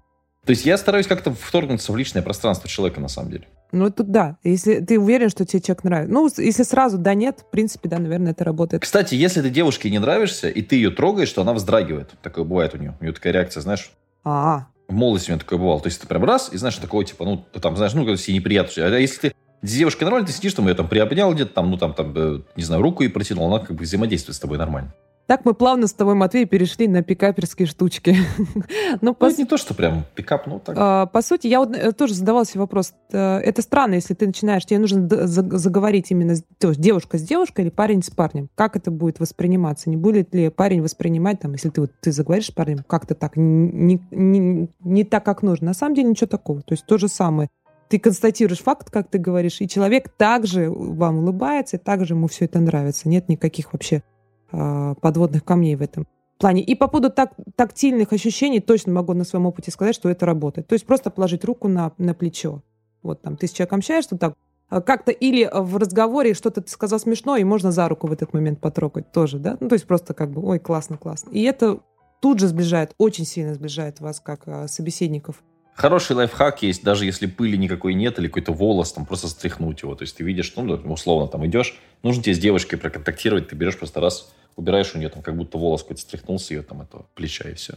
То 0.45 0.51
есть 0.51 0.65
я 0.65 0.77
стараюсь 0.77 1.07
как-то 1.07 1.33
вторгнуться 1.33 1.93
в 1.93 1.97
личное 1.97 2.23
пространство 2.23 2.69
человека, 2.69 3.01
на 3.01 3.09
самом 3.09 3.31
деле. 3.31 3.49
Ну, 3.71 3.91
тут 3.91 4.11
да. 4.11 4.39
Если 4.43 4.81
ты 4.81 4.99
уверен, 4.99 5.31
что 5.31 5.45
тебе 5.45 5.63
человек 5.63 5.85
нравится. 5.85 6.13
Ну, 6.13 6.29
если 6.37 6.63
сразу 6.65 6.99
да, 6.99 7.15
нет, 7.15 7.41
в 7.41 7.51
принципе, 7.51 7.89
да, 7.89 7.99
наверное, 7.99 8.33
это 8.33 8.45
работает. 8.45 8.83
Кстати, 8.83 9.15
если 9.15 9.41
ты 9.41 9.51
девушке 9.51 9.89
не 9.89 10.01
нравишься, 10.01 10.49
и 10.49 10.61
ты 10.63 10.77
ее 10.77 10.91
трогаешь, 10.91 11.33
то 11.33 11.43
она 11.43 11.55
вздрагивает. 11.55 12.11
Такое 12.23 12.45
бывает 12.45 12.75
у 12.75 12.79
нее. 12.79 12.97
У 13.01 13.05
нее 13.05 13.15
такая 13.15 13.33
реакция, 13.33 13.61
знаешь. 13.61 13.93
А, 14.25 14.67
В 14.89 14.93
молодости 14.93 15.31
у 15.31 15.35
меня 15.35 15.41
такое 15.41 15.59
бывало. 15.59 15.81
То 15.81 15.89
есть 15.89 16.01
ты 16.01 16.09
прям 16.09 16.25
раз, 16.25 16.53
и 16.53 16.57
знаешь, 16.57 16.77
такого 16.77 17.05
типа, 17.05 17.25
ну, 17.25 17.45
ты 17.53 17.61
там, 17.61 17.77
знаешь, 17.77 17.95
ну, 17.95 18.17
себе 18.17 18.37
неприятно. 18.37 18.85
А 18.85 18.99
если 18.99 19.29
ты 19.29 19.35
с 19.63 19.73
девушкой 19.73 20.05
нормально, 20.05 20.27
ты 20.27 20.33
сидишь, 20.33 20.55
там, 20.55 20.69
ее 20.69 20.75
там 20.75 20.89
приобнял 20.89 21.33
где-то, 21.33 21.55
там, 21.55 21.71
ну, 21.71 21.79
там, 21.79 21.95
там, 21.95 22.13
э, 22.17 22.41
не 22.57 22.65
знаю, 22.65 22.83
руку 22.83 23.05
и 23.05 23.09
протянул, 23.09 23.47
она 23.47 23.65
как 23.65 23.77
бы 23.77 23.85
взаимодействует 23.85 24.37
с 24.37 24.41
тобой 24.41 24.59
нормально. 24.59 24.93
Так 25.27 25.45
мы 25.45 25.55
плавно 25.55 25.87
с 25.87 25.93
тобой, 25.93 26.15
Матвей, 26.15 26.47
перешли 26.47 26.89
на 26.89 27.03
пикаперские 27.03 27.67
штучки. 27.67 28.17
ну, 29.01 29.15
по... 29.15 29.27
не 29.27 29.45
то, 29.45 29.57
что 29.57 29.73
прям 29.73 30.05
пикап, 30.17 30.47
ну 30.47 30.59
так. 30.59 30.77
А, 30.77 31.07
по 31.07 31.23
сути, 31.23 31.47
я 31.47 31.61
вот 31.61 31.77
э, 31.77 31.93
тоже 31.93 32.15
задавала 32.15 32.45
себе 32.45 32.61
вопрос. 32.61 32.93
Э, 33.13 33.39
это 33.39 33.63
странно, 33.63 33.95
если 33.95 34.15
ты 34.15 34.27
начинаешь, 34.27 34.67
тебе 34.67 34.81
нужно 34.81 35.09
заговорить 35.09 36.11
именно 36.11 36.35
девушка 36.61 37.19
с 37.19 37.23
девушкой 37.23 37.63
или 37.63 37.71
парень 37.71 38.03
с 38.03 38.11
парнем. 38.11 38.51
Как 38.57 38.77
это 38.77 38.91
будет 38.91 39.21
восприниматься? 39.21 39.91
Не 39.91 39.97
будет 39.97 40.35
ли 40.35 40.51
парень 40.51 40.83
воспринимать, 40.83 41.39
там, 41.41 41.53
если 41.53 41.71
ты, 41.71 41.83
вот, 41.83 41.93
ты 42.01 42.11
заговоришь 42.11 42.49
с 42.49 42.51
парнем, 42.51 42.85
как-то 42.87 43.15
так, 43.15 43.37
не, 43.37 44.03
не, 44.11 44.69
не 44.81 45.05
так, 45.05 45.25
как 45.25 45.43
нужно? 45.43 45.69
На 45.69 45.75
самом 45.75 45.95
деле 45.95 46.09
ничего 46.11 46.27
такого. 46.27 46.63
То 46.63 46.73
есть 46.73 46.85
то 46.85 46.99
же 46.99 47.07
самое 47.07 47.49
ты 47.93 47.99
констатируешь 47.99 48.61
факт, 48.61 48.91
как 48.91 49.11
ты 49.11 49.19
говоришь, 49.19 49.61
и 49.61 49.69
человек 49.69 50.09
также 50.09 50.71
вам 50.71 51.19
улыбается, 51.19 51.77
и 51.77 51.79
также 51.79 52.15
ему 52.15 52.27
все 52.27 52.47
это 52.47 52.59
нравится. 52.59 53.07
Нет 53.07 53.29
никаких 53.29 53.75
вообще 53.75 54.03
э, 54.51 54.95
подводных 55.03 55.45
камней 55.45 55.77
в 55.77 55.83
этом 55.83 56.07
плане. 56.39 56.63
И 56.63 56.75
по 56.75 56.89
поводу 56.89 57.11
так, 57.11 57.35
тактильных 57.55 58.15
ощущений 58.15 58.61
точно 58.61 58.95
могу 58.95 59.13
на 59.13 59.25
своем 59.25 59.45
опыте 59.45 59.71
сказать, 59.71 59.95
что 59.95 60.09
это 60.09 60.25
работает. 60.25 60.69
То 60.69 60.73
есть 60.73 60.87
просто 60.87 61.11
положить 61.11 61.45
руку 61.45 61.69
на, 61.69 61.93
на 61.99 62.15
плечо. 62.15 62.63
Вот 63.03 63.21
там 63.21 63.37
ты 63.37 63.47
с 63.47 63.51
человеком 63.51 63.81
общаешься, 63.81 64.17
так 64.17 64.37
а, 64.71 64.81
как-то 64.81 65.11
или 65.11 65.47
в 65.53 65.77
разговоре 65.77 66.33
что-то 66.33 66.63
ты 66.63 66.71
сказал 66.71 66.99
смешно, 66.99 67.37
и 67.37 67.45
можно 67.45 67.73
за 67.73 67.87
руку 67.91 68.07
в 68.07 68.13
этот 68.13 68.33
момент 68.33 68.59
потрогать 68.59 69.13
тоже, 69.13 69.39
да? 69.39 69.59
Ну, 69.61 69.69
то 69.69 69.75
есть 69.75 69.87
просто 69.87 70.15
как 70.15 70.31
бы, 70.31 70.43
ой, 70.43 70.59
классно, 70.59 70.97
классно. 70.97 71.29
И 71.33 71.43
это 71.43 71.81
тут 72.23 72.39
же 72.39 72.49
сближает, 72.49 72.95
очень 72.97 73.27
сильно 73.27 73.53
сближает 73.53 74.01
вас 74.01 74.19
как 74.19 74.49
а, 74.49 74.67
собеседников. 74.67 75.43
Хороший 75.75 76.15
лайфхак 76.15 76.63
есть, 76.63 76.85
даже 76.85 77.07
если 77.07 77.27
пыли 77.27 77.57
никакой 77.57 77.95
нет 77.95 78.19
или 78.19 78.27
какой-то 78.27 78.53
волос, 78.53 78.93
там 78.93 79.07
просто 79.07 79.29
стряхнуть 79.29 79.83
его. 79.83 79.95
То 79.95 80.03
есть 80.03 80.17
ты 80.17 80.25
видишь, 80.25 80.53
ну, 80.57 80.65
условно, 80.93 81.29
там 81.29 81.47
идешь, 81.47 81.79
нужно 82.03 82.23
тебе 82.23 82.35
с 82.35 82.39
девочкой 82.39 82.79
проконтактировать, 82.79 83.49
ты 83.49 83.57
берешь 83.57 83.79
просто 83.79 84.01
раз, 84.01 84.33
убираешь 84.57 84.95
у 84.95 84.99
нее 84.99 85.09
там 85.09 85.23
как 85.23 85.37
будто 85.37 85.59
волос 85.59 85.83
какой-то 85.83 86.03
стряхнулся 86.03 86.55
ее 86.55 86.63
там 86.63 86.83
этого 86.83 87.07
плеча 87.15 87.49
и 87.49 87.55
все. 87.55 87.75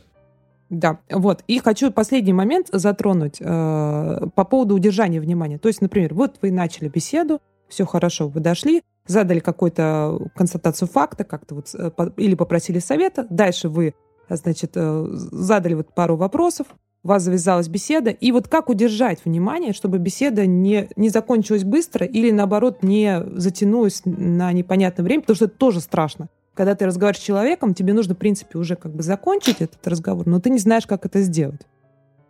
Да, 0.69 0.99
вот. 1.09 1.43
И 1.47 1.59
хочу 1.59 1.91
последний 1.91 2.33
момент 2.33 2.67
затронуть 2.71 3.37
э, 3.39 4.19
по 4.33 4.43
поводу 4.43 4.75
удержания 4.75 5.21
внимания. 5.21 5.57
То 5.57 5.67
есть, 5.67 5.79
например, 5.81 6.13
вот 6.13 6.37
вы 6.41 6.51
начали 6.51 6.89
беседу, 6.89 7.39
все 7.69 7.85
хорошо, 7.85 8.27
вы 8.27 8.39
дошли, 8.39 8.81
задали 9.05 9.39
какую-то 9.39 10.19
констатацию 10.35 10.87
факта, 10.87 11.23
как-то 11.23 11.55
вот, 11.55 11.73
э, 11.75 11.91
или 12.17 12.35
попросили 12.35 12.79
совета, 12.79 13.27
дальше 13.29 13.69
вы, 13.69 13.93
значит, 14.27 14.71
э, 14.75 15.07
задали 15.11 15.75
вот 15.75 15.93
пару 15.93 16.15
вопросов, 16.17 16.67
у 17.05 17.07
вас 17.07 17.21
завязалась 17.21 17.67
беседа, 17.67 18.09
и 18.09 18.31
вот 18.31 18.47
как 18.47 18.67
удержать 18.67 19.23
внимание, 19.23 19.73
чтобы 19.73 19.99
беседа 19.99 20.47
не, 20.47 20.89
не 20.95 21.09
закончилась 21.09 21.63
быстро 21.63 22.03
или, 22.03 22.31
наоборот, 22.31 22.81
не 22.81 23.21
затянулась 23.35 24.01
на 24.05 24.51
непонятное 24.51 25.03
время, 25.03 25.21
потому 25.21 25.35
что 25.35 25.45
это 25.45 25.55
тоже 25.55 25.81
страшно. 25.81 26.29
Когда 26.55 26.73
ты 26.73 26.87
разговариваешь 26.87 27.21
с 27.21 27.25
человеком, 27.25 27.75
тебе 27.75 27.93
нужно, 27.93 28.15
в 28.15 28.17
принципе, 28.17 28.57
уже 28.57 28.75
как 28.75 28.91
бы 28.91 29.03
закончить 29.03 29.61
этот 29.61 29.87
разговор, 29.87 30.25
но 30.25 30.39
ты 30.39 30.49
не 30.49 30.57
знаешь, 30.57 30.87
как 30.87 31.05
это 31.05 31.21
сделать. 31.21 31.61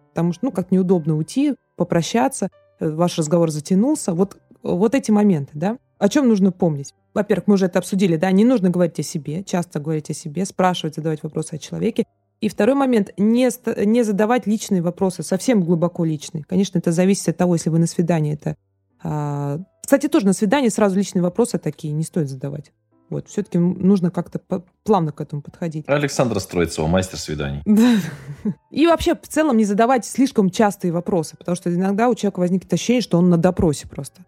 Потому 0.09 0.33
что, 0.33 0.45
ну, 0.45 0.51
как 0.51 0.71
неудобно 0.71 1.15
уйти, 1.15 1.55
попрощаться, 1.77 2.49
э, 2.79 2.89
ваш 2.89 3.17
разговор 3.17 3.51
затянулся. 3.51 4.13
Вот, 4.13 4.37
вот 4.61 4.93
эти 4.93 5.09
моменты, 5.09 5.51
да. 5.53 5.77
О 5.99 6.09
чем 6.09 6.27
нужно 6.27 6.51
помнить? 6.51 6.93
Во-первых, 7.13 7.47
мы 7.47 7.53
уже 7.53 7.67
это 7.67 7.79
обсудили, 7.79 8.17
да, 8.17 8.29
не 8.31 8.43
нужно 8.43 8.69
говорить 8.69 8.99
о 8.99 9.03
себе, 9.03 9.41
часто 9.43 9.79
говорить 9.79 10.09
о 10.09 10.13
себе, 10.13 10.43
спрашивать, 10.43 10.95
задавать 10.95 11.23
вопросы 11.23 11.53
о 11.53 11.57
человеке. 11.57 12.03
И 12.41 12.49
второй 12.49 12.75
момент, 12.75 13.11
не, 13.17 13.49
не 13.85 14.03
задавать 14.03 14.45
личные 14.45 14.81
вопросы, 14.81 15.23
совсем 15.23 15.63
глубоко 15.63 16.05
личные. 16.05 16.43
Конечно, 16.43 16.77
это 16.77 16.91
зависит 16.91 17.29
от 17.29 17.37
того, 17.37 17.55
если 17.55 17.69
вы 17.69 17.79
на 17.79 17.87
свидании. 17.87 18.33
Это, 18.33 18.55
а... 19.01 19.59
Кстати, 19.81 20.07
тоже 20.07 20.25
на 20.25 20.33
свидании 20.33 20.69
сразу 20.69 20.97
личные 20.97 21.21
вопросы 21.21 21.59
такие 21.59 21.93
не 21.93 22.03
стоит 22.03 22.29
задавать. 22.29 22.71
Вот, 23.09 23.27
все-таки 23.27 23.59
нужно 23.59 24.09
как-то 24.09 24.41
плавно 24.83 25.11
к 25.11 25.21
этому 25.21 25.43
подходить. 25.43 25.85
Александра 25.87 26.39
Строицова, 26.39 26.87
мастер 26.87 27.19
свиданий. 27.19 27.61
И 28.71 28.87
вообще, 28.87 29.15
в 29.15 29.27
целом, 29.27 29.57
не 29.57 29.65
задавать 29.65 30.05
слишком 30.05 30.49
частые 30.49 30.91
вопросы, 30.91 31.37
потому 31.37 31.55
что 31.55 31.73
иногда 31.73 32.09
у 32.09 32.15
человека 32.15 32.39
возникнет 32.39 32.73
ощущение, 32.73 33.01
что 33.01 33.19
он 33.19 33.29
на 33.29 33.37
допросе 33.37 33.87
просто. 33.87 34.25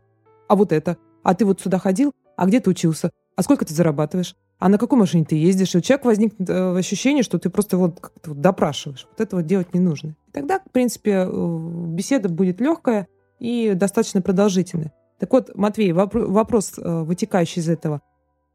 А 0.48 0.56
вот 0.56 0.72
это? 0.72 0.98
А 1.24 1.34
ты 1.34 1.44
вот 1.44 1.60
сюда 1.60 1.80
ходил? 1.80 2.14
А 2.36 2.46
где 2.46 2.60
ты 2.60 2.70
учился? 2.70 3.10
А 3.36 3.42
сколько 3.42 3.66
ты 3.66 3.74
зарабатываешь? 3.74 4.36
А 4.60 4.70
на 4.70 4.78
какой 4.78 4.98
машине 4.98 5.26
ты 5.26 5.36
ездишь, 5.36 5.76
и 5.76 5.78
у 5.78 5.82
человека 5.82 6.08
возникнет 6.08 6.50
э, 6.50 6.78
ощущение, 6.78 7.24
что 7.24 7.38
ты 7.38 7.50
просто 7.50 7.78
вот 7.78 8.00
как-то 8.00 8.32
вот 8.32 8.42
допрашиваешь. 8.42 9.08
Вот 9.12 9.22
этого 9.22 9.44
делать 9.44 9.74
не 9.74 9.80
нужно. 9.80 10.16
И 10.28 10.32
тогда, 10.32 10.60
в 10.60 10.72
принципе, 10.72 11.28
э, 11.28 11.58
беседа 11.90 12.30
будет 12.30 12.60
легкая 12.60 13.08
и 13.40 13.74
достаточно 13.76 14.22
продолжительная. 14.22 14.94
Так 15.20 15.32
вот, 15.32 15.56
Матвей, 15.56 15.92
вопрос, 15.94 16.74
э, 16.78 17.04
вытекающий 17.04 17.62
из 17.62 17.70
этого. 17.70 18.02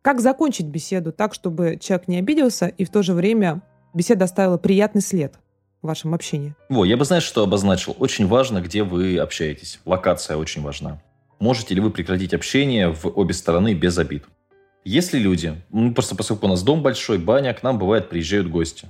Как 0.02 0.20
закончить 0.20 0.66
беседу 0.66 1.12
так, 1.12 1.34
чтобы 1.34 1.78
человек 1.80 2.08
не 2.08 2.18
обиделся, 2.18 2.66
и 2.66 2.84
в 2.84 2.90
то 2.90 3.02
же 3.02 3.14
время 3.14 3.62
беседа 3.94 4.24
оставила 4.24 4.58
приятный 4.58 5.02
след 5.02 5.34
в 5.82 5.86
вашем 5.86 6.14
общении? 6.14 6.56
Во, 6.68 6.84
я 6.84 6.96
бы, 6.96 7.04
знаешь, 7.04 7.22
что 7.22 7.44
обозначил. 7.44 7.94
Очень 7.98 8.26
важно, 8.26 8.60
где 8.60 8.82
вы 8.82 9.18
общаетесь. 9.18 9.78
Локация 9.84 10.36
очень 10.36 10.62
важна. 10.62 11.00
Можете 11.38 11.74
ли 11.74 11.80
вы 11.80 11.90
прекратить 11.90 12.34
общение 12.34 12.90
в 12.90 13.06
обе 13.06 13.34
стороны 13.34 13.74
без 13.74 13.98
обид? 13.98 14.24
Если 14.84 15.18
люди, 15.18 15.62
ну, 15.70 15.94
просто 15.94 16.16
поскольку 16.16 16.46
у 16.46 16.48
нас 16.48 16.62
дом 16.64 16.82
большой, 16.82 17.18
баня, 17.18 17.54
к 17.54 17.62
нам 17.62 17.78
бывает 17.78 18.08
приезжают 18.08 18.48
гости. 18.48 18.88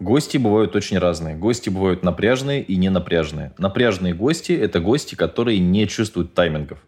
Гости 0.00 0.38
бывают 0.38 0.74
очень 0.74 0.96
разные. 0.98 1.36
Гости 1.36 1.68
бывают 1.68 2.02
напряжные 2.02 2.62
и 2.62 2.76
не 2.76 2.88
напряжные. 2.88 3.52
Напряжные 3.58 4.14
гости– 4.14 4.52
это 4.60 4.80
гости, 4.80 5.16
которые 5.16 5.58
не 5.58 5.86
чувствуют 5.86 6.32
таймингов. 6.32 6.78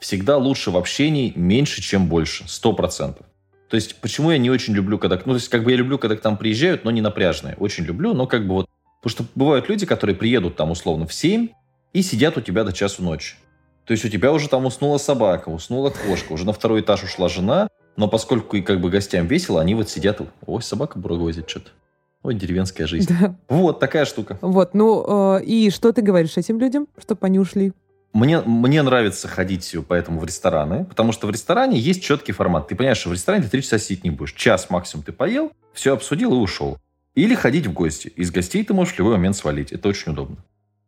Всегда 0.00 0.38
лучше 0.38 0.70
в 0.70 0.78
общении 0.78 1.32
меньше, 1.36 1.82
чем 1.82 2.08
больше. 2.08 2.44
Сто 2.46 2.72
процентов. 2.72 3.26
То 3.68 3.76
есть, 3.76 4.00
почему 4.00 4.30
я 4.30 4.38
не 4.38 4.50
очень 4.50 4.72
люблю, 4.72 4.98
когда... 4.98 5.16
Ну, 5.16 5.32
то 5.32 5.34
есть, 5.34 5.48
как 5.48 5.64
бы 5.64 5.72
я 5.72 5.76
люблю, 5.76 5.98
когда 5.98 6.16
к 6.16 6.24
нам 6.24 6.38
приезжают, 6.38 6.84
но 6.84 6.90
не 6.90 7.00
напряжные. 7.00 7.54
Очень 7.56 7.84
люблю, 7.84 8.14
но 8.14 8.26
как 8.26 8.46
бы 8.46 8.54
вот... 8.54 8.66
Потому 9.02 9.10
что 9.10 9.24
бывают 9.34 9.68
люди, 9.68 9.84
которые 9.84 10.16
приедут 10.16 10.56
там 10.56 10.70
условно 10.70 11.06
в 11.06 11.12
7 11.12 11.48
и 11.92 12.02
сидят 12.02 12.38
у 12.38 12.40
тебя 12.40 12.64
до 12.64 12.72
часу 12.72 13.02
ночи. 13.02 13.34
То 13.86 13.92
есть 13.92 14.04
у 14.04 14.08
тебя 14.08 14.32
уже 14.32 14.48
там 14.48 14.64
уснула 14.64 14.98
собака, 14.98 15.50
уснула 15.50 15.90
кошка, 15.90 16.32
уже 16.32 16.46
на 16.46 16.52
второй 16.52 16.80
этаж 16.80 17.04
ушла 17.04 17.28
жена, 17.28 17.68
но 17.96 18.08
поскольку 18.08 18.56
и 18.56 18.62
как 18.62 18.80
бы 18.80 18.90
гостям 18.90 19.26
весело, 19.26 19.60
они 19.60 19.74
вот 19.74 19.90
сидят, 19.90 20.20
ой, 20.46 20.62
собака 20.62 20.98
бургозит 20.98 21.48
что-то. 21.48 21.70
Ой, 22.22 22.34
деревенская 22.34 22.86
жизнь. 22.86 23.14
Да. 23.20 23.36
Вот 23.48 23.80
такая 23.80 24.06
штука. 24.06 24.38
Вот, 24.40 24.72
ну 24.72 25.36
э, 25.36 25.44
и 25.44 25.70
что 25.70 25.92
ты 25.92 26.00
говоришь 26.00 26.36
этим 26.38 26.58
людям, 26.58 26.88
чтобы 26.98 27.20
они 27.26 27.38
ушли? 27.38 27.74
Мне, 28.14 28.40
мне 28.40 28.80
нравится 28.80 29.28
ходить 29.28 29.76
поэтому 29.88 30.20
в 30.20 30.24
рестораны, 30.24 30.84
потому 30.84 31.12
что 31.12 31.26
в 31.26 31.30
ресторане 31.30 31.78
есть 31.78 32.02
четкий 32.02 32.32
формат. 32.32 32.68
Ты 32.68 32.76
понимаешь, 32.76 32.98
что 32.98 33.10
в 33.10 33.12
ресторане 33.12 33.44
ты 33.44 33.50
три 33.50 33.62
часа 33.62 33.78
сидеть 33.78 34.04
не 34.04 34.10
будешь. 34.10 34.32
Час 34.32 34.70
максимум 34.70 35.04
ты 35.04 35.12
поел, 35.12 35.52
все 35.74 35.92
обсудил 35.92 36.32
и 36.32 36.36
ушел. 36.36 36.78
Или 37.14 37.34
ходить 37.34 37.66
в 37.66 37.72
гости. 37.72 38.08
Из 38.16 38.30
гостей 38.30 38.64
ты 38.64 38.72
можешь 38.72 38.94
в 38.94 38.98
любой 38.98 39.14
момент 39.14 39.36
свалить. 39.36 39.72
Это 39.72 39.88
очень 39.88 40.12
удобно. 40.12 40.36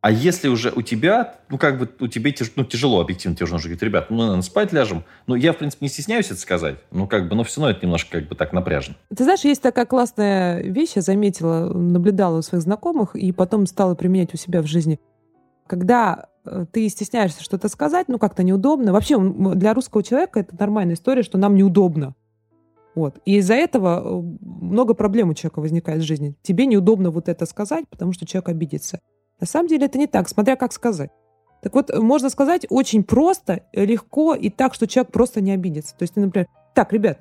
А 0.07 0.11
если 0.13 0.47
уже 0.47 0.71
у 0.71 0.83
тебя, 0.83 1.35
ну, 1.49 1.59
как 1.59 1.81
бы, 1.81 1.91
у 1.99 2.07
тебя 2.07 2.31
ну, 2.55 2.63
тяжело, 2.63 3.01
объективно 3.01 3.35
тебе 3.35 3.43
уже 3.43 3.55
нужно 3.55 3.71
говорить, 3.71 3.83
ребят, 3.83 4.07
ну, 4.09 4.19
наверное, 4.19 4.43
спать 4.43 4.73
ляжем. 4.73 5.03
Ну, 5.27 5.35
я, 5.35 5.53
в 5.53 5.57
принципе, 5.57 5.85
не 5.85 5.89
стесняюсь 5.89 6.27
это 6.27 6.39
сказать. 6.39 6.77
Ну, 6.93 7.09
как 7.09 7.29
бы, 7.29 7.35
но 7.35 7.43
все 7.43 7.61
равно 7.61 7.77
это 7.77 7.85
немножко, 7.85 8.21
как 8.21 8.29
бы, 8.29 8.37
так 8.37 8.53
напряжно. 8.53 8.95
Ты 9.09 9.25
знаешь, 9.25 9.41
есть 9.41 9.63
такая 9.63 9.85
классная 9.85 10.63
вещь, 10.63 10.93
я 10.95 11.03
заметила, 11.03 11.73
наблюдала 11.75 12.39
у 12.39 12.43
своих 12.43 12.63
знакомых, 12.63 13.17
и 13.17 13.33
потом 13.33 13.67
стала 13.67 13.97
применять 13.97 14.33
у 14.33 14.37
себя 14.37 14.63
в 14.63 14.67
жизни. 14.67 15.01
Когда 15.67 16.29
э, 16.45 16.67
ты 16.71 16.89
стесняешься 16.89 17.43
что-то 17.43 17.69
сказать, 17.69 18.07
ну, 18.07 18.21
как-то 18.21 18.45
неудобно. 18.45 18.93
Вообще, 18.93 19.19
для 19.19 19.75
русского 19.75 20.05
человека 20.05 20.39
это 20.39 20.55
нормальная 20.57 20.95
история, 20.95 21.25
что 21.25 21.37
нам 21.37 21.57
неудобно. 21.57 22.15
Вот. 22.95 23.19
И 23.25 23.39
из-за 23.39 23.55
этого 23.55 23.99
э, 24.05 24.37
много 24.41 24.95
проблем 24.95 25.31
у 25.31 25.35
человека 25.35 25.59
возникает 25.59 26.01
в 26.01 26.07
жизни. 26.07 26.37
Тебе 26.43 26.67
неудобно 26.67 27.11
вот 27.11 27.29
это 27.29 27.45
сказать, 27.45 27.89
потому 27.89 28.13
что 28.13 28.25
человек 28.25 28.51
обидится. 28.51 29.01
На 29.41 29.47
самом 29.47 29.69
деле 29.69 29.87
это 29.87 29.99
не 29.99 30.07
так, 30.07 30.29
смотря 30.29 30.57
как 30.57 30.73
сказать. 30.73 31.11
Так 31.63 31.75
вот, 31.75 31.97
можно 31.97 32.31
сказать 32.31 32.67
очень 32.71 33.03
просто, 33.03 33.63
легко 33.73 34.35
и 34.35 34.51
так, 34.51 34.75
что 34.75 34.87
человек 34.87 35.13
просто 35.13 35.41
не 35.41 35.53
обидится. 35.53 35.97
То 35.97 36.03
есть 36.03 36.17
например, 36.17 36.47
так, 36.75 36.93
ребят, 36.93 37.21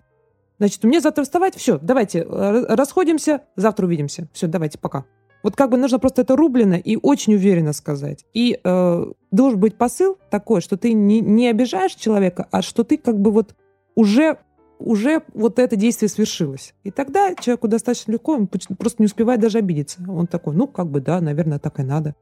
значит, 0.60 0.84
мне 0.84 1.00
завтра 1.00 1.24
вставать, 1.24 1.56
все, 1.56 1.80
давайте, 1.80 2.24
расходимся, 2.24 3.42
завтра 3.56 3.86
увидимся. 3.86 4.28
Все, 4.34 4.48
давайте, 4.48 4.78
пока. 4.78 5.06
Вот 5.44 5.56
как 5.56 5.70
бы 5.70 5.78
нужно 5.78 6.00
просто 6.00 6.24
это 6.24 6.36
рублено 6.36 6.76
и 6.76 6.98
очень 7.00 7.36
уверенно 7.36 7.72
сказать. 7.72 8.26
И 8.34 8.60
э, 8.64 9.06
должен 9.32 9.60
быть 9.60 9.78
посыл 9.78 10.18
такой, 10.32 10.60
что 10.60 10.76
ты 10.76 10.94
не, 10.94 11.22
не 11.22 11.48
обижаешь 11.50 11.94
человека, 11.94 12.48
а 12.50 12.64
что 12.64 12.84
ты 12.84 12.98
как 12.98 13.20
бы 13.20 13.32
вот 13.32 13.56
уже 13.94 14.40
уже 14.80 15.22
вот 15.34 15.60
это 15.60 15.76
действие 15.76 16.10
свершилось. 16.10 16.74
И 16.84 16.92
тогда 16.92 17.36
человеку 17.36 17.68
достаточно 17.68 18.12
легко, 18.12 18.34
он 18.34 18.48
просто 18.48 19.02
не 19.02 19.06
успевает 19.06 19.40
даже 19.40 19.58
обидеться. 19.58 20.00
Он 20.08 20.28
такой, 20.28 20.56
ну, 20.56 20.68
как 20.68 20.88
бы, 20.88 21.02
да, 21.02 21.22
наверное, 21.22 21.60
так 21.60 21.80
и 21.80 21.84
надо. 21.84 22.16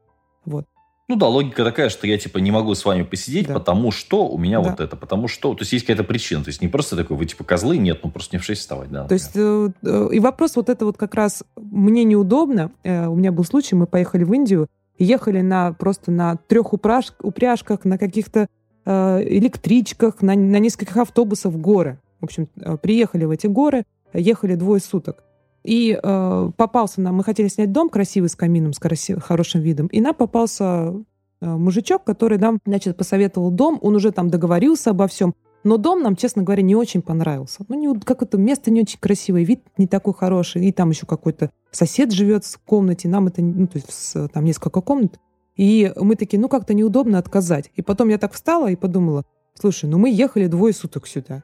Вот. 0.44 0.66
Ну 1.06 1.16
да, 1.16 1.28
логика 1.28 1.64
такая, 1.64 1.90
что 1.90 2.06
я 2.06 2.16
типа 2.16 2.38
не 2.38 2.50
могу 2.50 2.74
с 2.74 2.82
вами 2.82 3.02
посидеть, 3.02 3.48
да. 3.48 3.54
потому 3.54 3.90
что 3.90 4.26
у 4.26 4.38
меня 4.38 4.62
да. 4.62 4.70
вот 4.70 4.80
это, 4.80 4.96
потому 4.96 5.28
что, 5.28 5.52
то 5.52 5.60
есть 5.60 5.72
есть 5.72 5.84
какая-то 5.84 6.04
причина, 6.04 6.42
то 6.42 6.48
есть 6.48 6.62
не 6.62 6.68
просто 6.68 6.96
такой, 6.96 7.18
вы 7.18 7.26
типа 7.26 7.44
козлы, 7.44 7.76
нет, 7.76 8.00
ну 8.02 8.10
просто 8.10 8.36
не 8.36 8.40
в 8.40 8.44
6 8.44 8.58
вставать, 8.58 8.90
да. 8.90 9.06
То 9.06 9.12
есть 9.12 9.32
э, 9.34 9.68
э, 9.82 10.08
и 10.12 10.18
вопрос 10.18 10.56
вот 10.56 10.70
это 10.70 10.86
вот 10.86 10.96
как 10.96 11.14
раз 11.14 11.44
мне 11.56 12.04
неудобно. 12.04 12.72
Э, 12.84 13.06
у 13.06 13.16
меня 13.16 13.32
был 13.32 13.44
случай, 13.44 13.74
мы 13.74 13.86
поехали 13.86 14.24
в 14.24 14.32
Индию, 14.32 14.68
ехали 14.98 15.42
на 15.42 15.74
просто 15.74 16.10
на 16.10 16.36
трех 16.36 16.72
упряж, 16.72 17.12
упряжках, 17.20 17.84
на 17.84 17.98
каких-то 17.98 18.48
электричках, 18.86 20.20
на, 20.20 20.34
на 20.34 20.58
нескольких 20.58 20.98
автобусах 20.98 21.52
в 21.52 21.58
горы. 21.58 21.98
В 22.24 22.26
общем, 22.26 22.48
э, 22.56 22.78
приехали 22.78 23.26
в 23.26 23.30
эти 23.30 23.46
горы, 23.46 23.84
ехали 24.14 24.54
двое 24.54 24.80
суток. 24.80 25.22
И 25.62 25.98
э, 26.02 26.50
попался 26.56 27.02
нам, 27.02 27.16
мы 27.16 27.24
хотели 27.24 27.48
снять 27.48 27.70
дом 27.70 27.90
красивый 27.90 28.30
с 28.30 28.34
камином, 28.34 28.72
с 28.72 28.78
красив, 28.78 29.22
хорошим 29.22 29.60
видом, 29.60 29.88
и 29.88 30.00
нам 30.00 30.14
попался 30.14 30.94
э, 31.40 31.46
мужичок, 31.46 32.04
который 32.04 32.38
нам, 32.38 32.60
значит, 32.64 32.96
посоветовал 32.96 33.50
дом, 33.50 33.78
он 33.82 33.94
уже 33.94 34.10
там 34.10 34.30
договорился 34.30 34.90
обо 34.90 35.06
всем, 35.06 35.34
но 35.64 35.76
дом 35.76 36.02
нам, 36.02 36.16
честно 36.16 36.42
говоря, 36.42 36.62
не 36.62 36.74
очень 36.74 37.02
понравился. 37.02 37.64
Ну, 37.68 37.78
не, 37.78 38.00
как 38.00 38.22
это 38.22 38.38
место 38.38 38.70
не 38.70 38.80
очень 38.80 38.98
красивое, 38.98 39.44
вид 39.44 39.60
не 39.76 39.86
такой 39.86 40.14
хороший, 40.14 40.64
и 40.64 40.72
там 40.72 40.90
еще 40.90 41.04
какой-то 41.04 41.50
сосед 41.70 42.10
живет 42.10 42.46
в 42.46 42.58
комнате, 42.58 43.08
нам 43.08 43.26
это, 43.26 43.42
ну, 43.42 43.66
то 43.66 43.76
есть 43.78 44.32
там 44.32 44.44
несколько 44.44 44.80
комнат, 44.80 45.20
и 45.56 45.92
мы 45.96 46.16
такие, 46.16 46.40
ну, 46.40 46.48
как-то 46.48 46.72
неудобно 46.72 47.18
отказать. 47.18 47.70
И 47.74 47.82
потом 47.82 48.08
я 48.08 48.16
так 48.16 48.32
встала 48.32 48.70
и 48.70 48.76
подумала, 48.76 49.24
слушай, 49.58 49.88
ну 49.88 49.98
мы 49.98 50.10
ехали 50.10 50.46
двое 50.46 50.74
суток 50.74 51.06
сюда. 51.06 51.42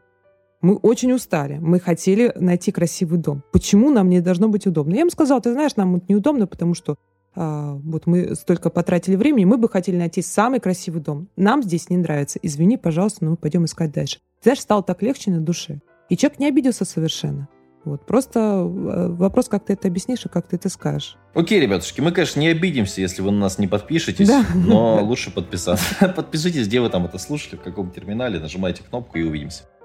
Мы 0.62 0.76
очень 0.76 1.12
устали. 1.12 1.58
Мы 1.58 1.80
хотели 1.80 2.32
найти 2.36 2.70
красивый 2.70 3.18
дом. 3.18 3.42
Почему 3.52 3.90
нам 3.90 4.08
не 4.08 4.20
должно 4.20 4.48
быть 4.48 4.66
удобно? 4.66 4.94
Я 4.94 5.00
ему 5.00 5.10
сказала, 5.10 5.40
ты 5.40 5.52
знаешь, 5.52 5.76
нам 5.76 6.02
неудобно, 6.08 6.46
потому 6.46 6.74
что 6.74 6.96
а, 7.34 7.78
вот 7.82 8.06
мы 8.06 8.34
столько 8.34 8.70
потратили 8.70 9.16
времени, 9.16 9.44
мы 9.44 9.56
бы 9.56 9.68
хотели 9.68 9.96
найти 9.96 10.20
самый 10.20 10.60
красивый 10.60 11.00
дом. 11.00 11.28
Нам 11.36 11.62
здесь 11.62 11.88
не 11.88 11.96
нравится. 11.96 12.38
Извини, 12.42 12.76
пожалуйста, 12.76 13.24
но 13.24 13.30
мы 13.32 13.36
пойдем 13.36 13.64
искать 13.64 13.92
дальше. 13.92 14.18
знаешь, 14.42 14.60
стало 14.60 14.82
так 14.82 15.02
легче 15.02 15.30
на 15.30 15.40
душе. 15.40 15.80
И 16.08 16.16
человек 16.16 16.40
не 16.40 16.48
обиделся 16.48 16.84
совершенно. 16.84 17.48
Вот. 17.84 18.04
Просто 18.04 18.40
э, 18.40 19.08
вопрос, 19.08 19.48
как 19.48 19.64
ты 19.64 19.72
это 19.72 19.88
объяснишь 19.88 20.26
и 20.26 20.28
как 20.28 20.46
ты 20.46 20.56
это 20.56 20.68
скажешь. 20.68 21.16
Окей, 21.32 21.60
ребятушки, 21.60 22.02
мы, 22.02 22.12
конечно, 22.12 22.38
не 22.38 22.48
обидимся, 22.48 23.00
если 23.00 23.22
вы 23.22 23.30
на 23.30 23.38
нас 23.38 23.58
не 23.58 23.68
подпишетесь, 23.68 24.28
да. 24.28 24.44
но 24.54 25.02
лучше 25.02 25.30
подписаться. 25.30 26.08
Подпишитесь, 26.16 26.66
где 26.66 26.80
вы 26.80 26.90
там 26.90 27.06
это 27.06 27.16
слушали, 27.16 27.56
в 27.56 27.62
каком 27.62 27.90
терминале, 27.90 28.38
нажимайте 28.38 28.82
кнопку 28.82 29.16
и 29.16 29.22
увидимся. 29.22 29.64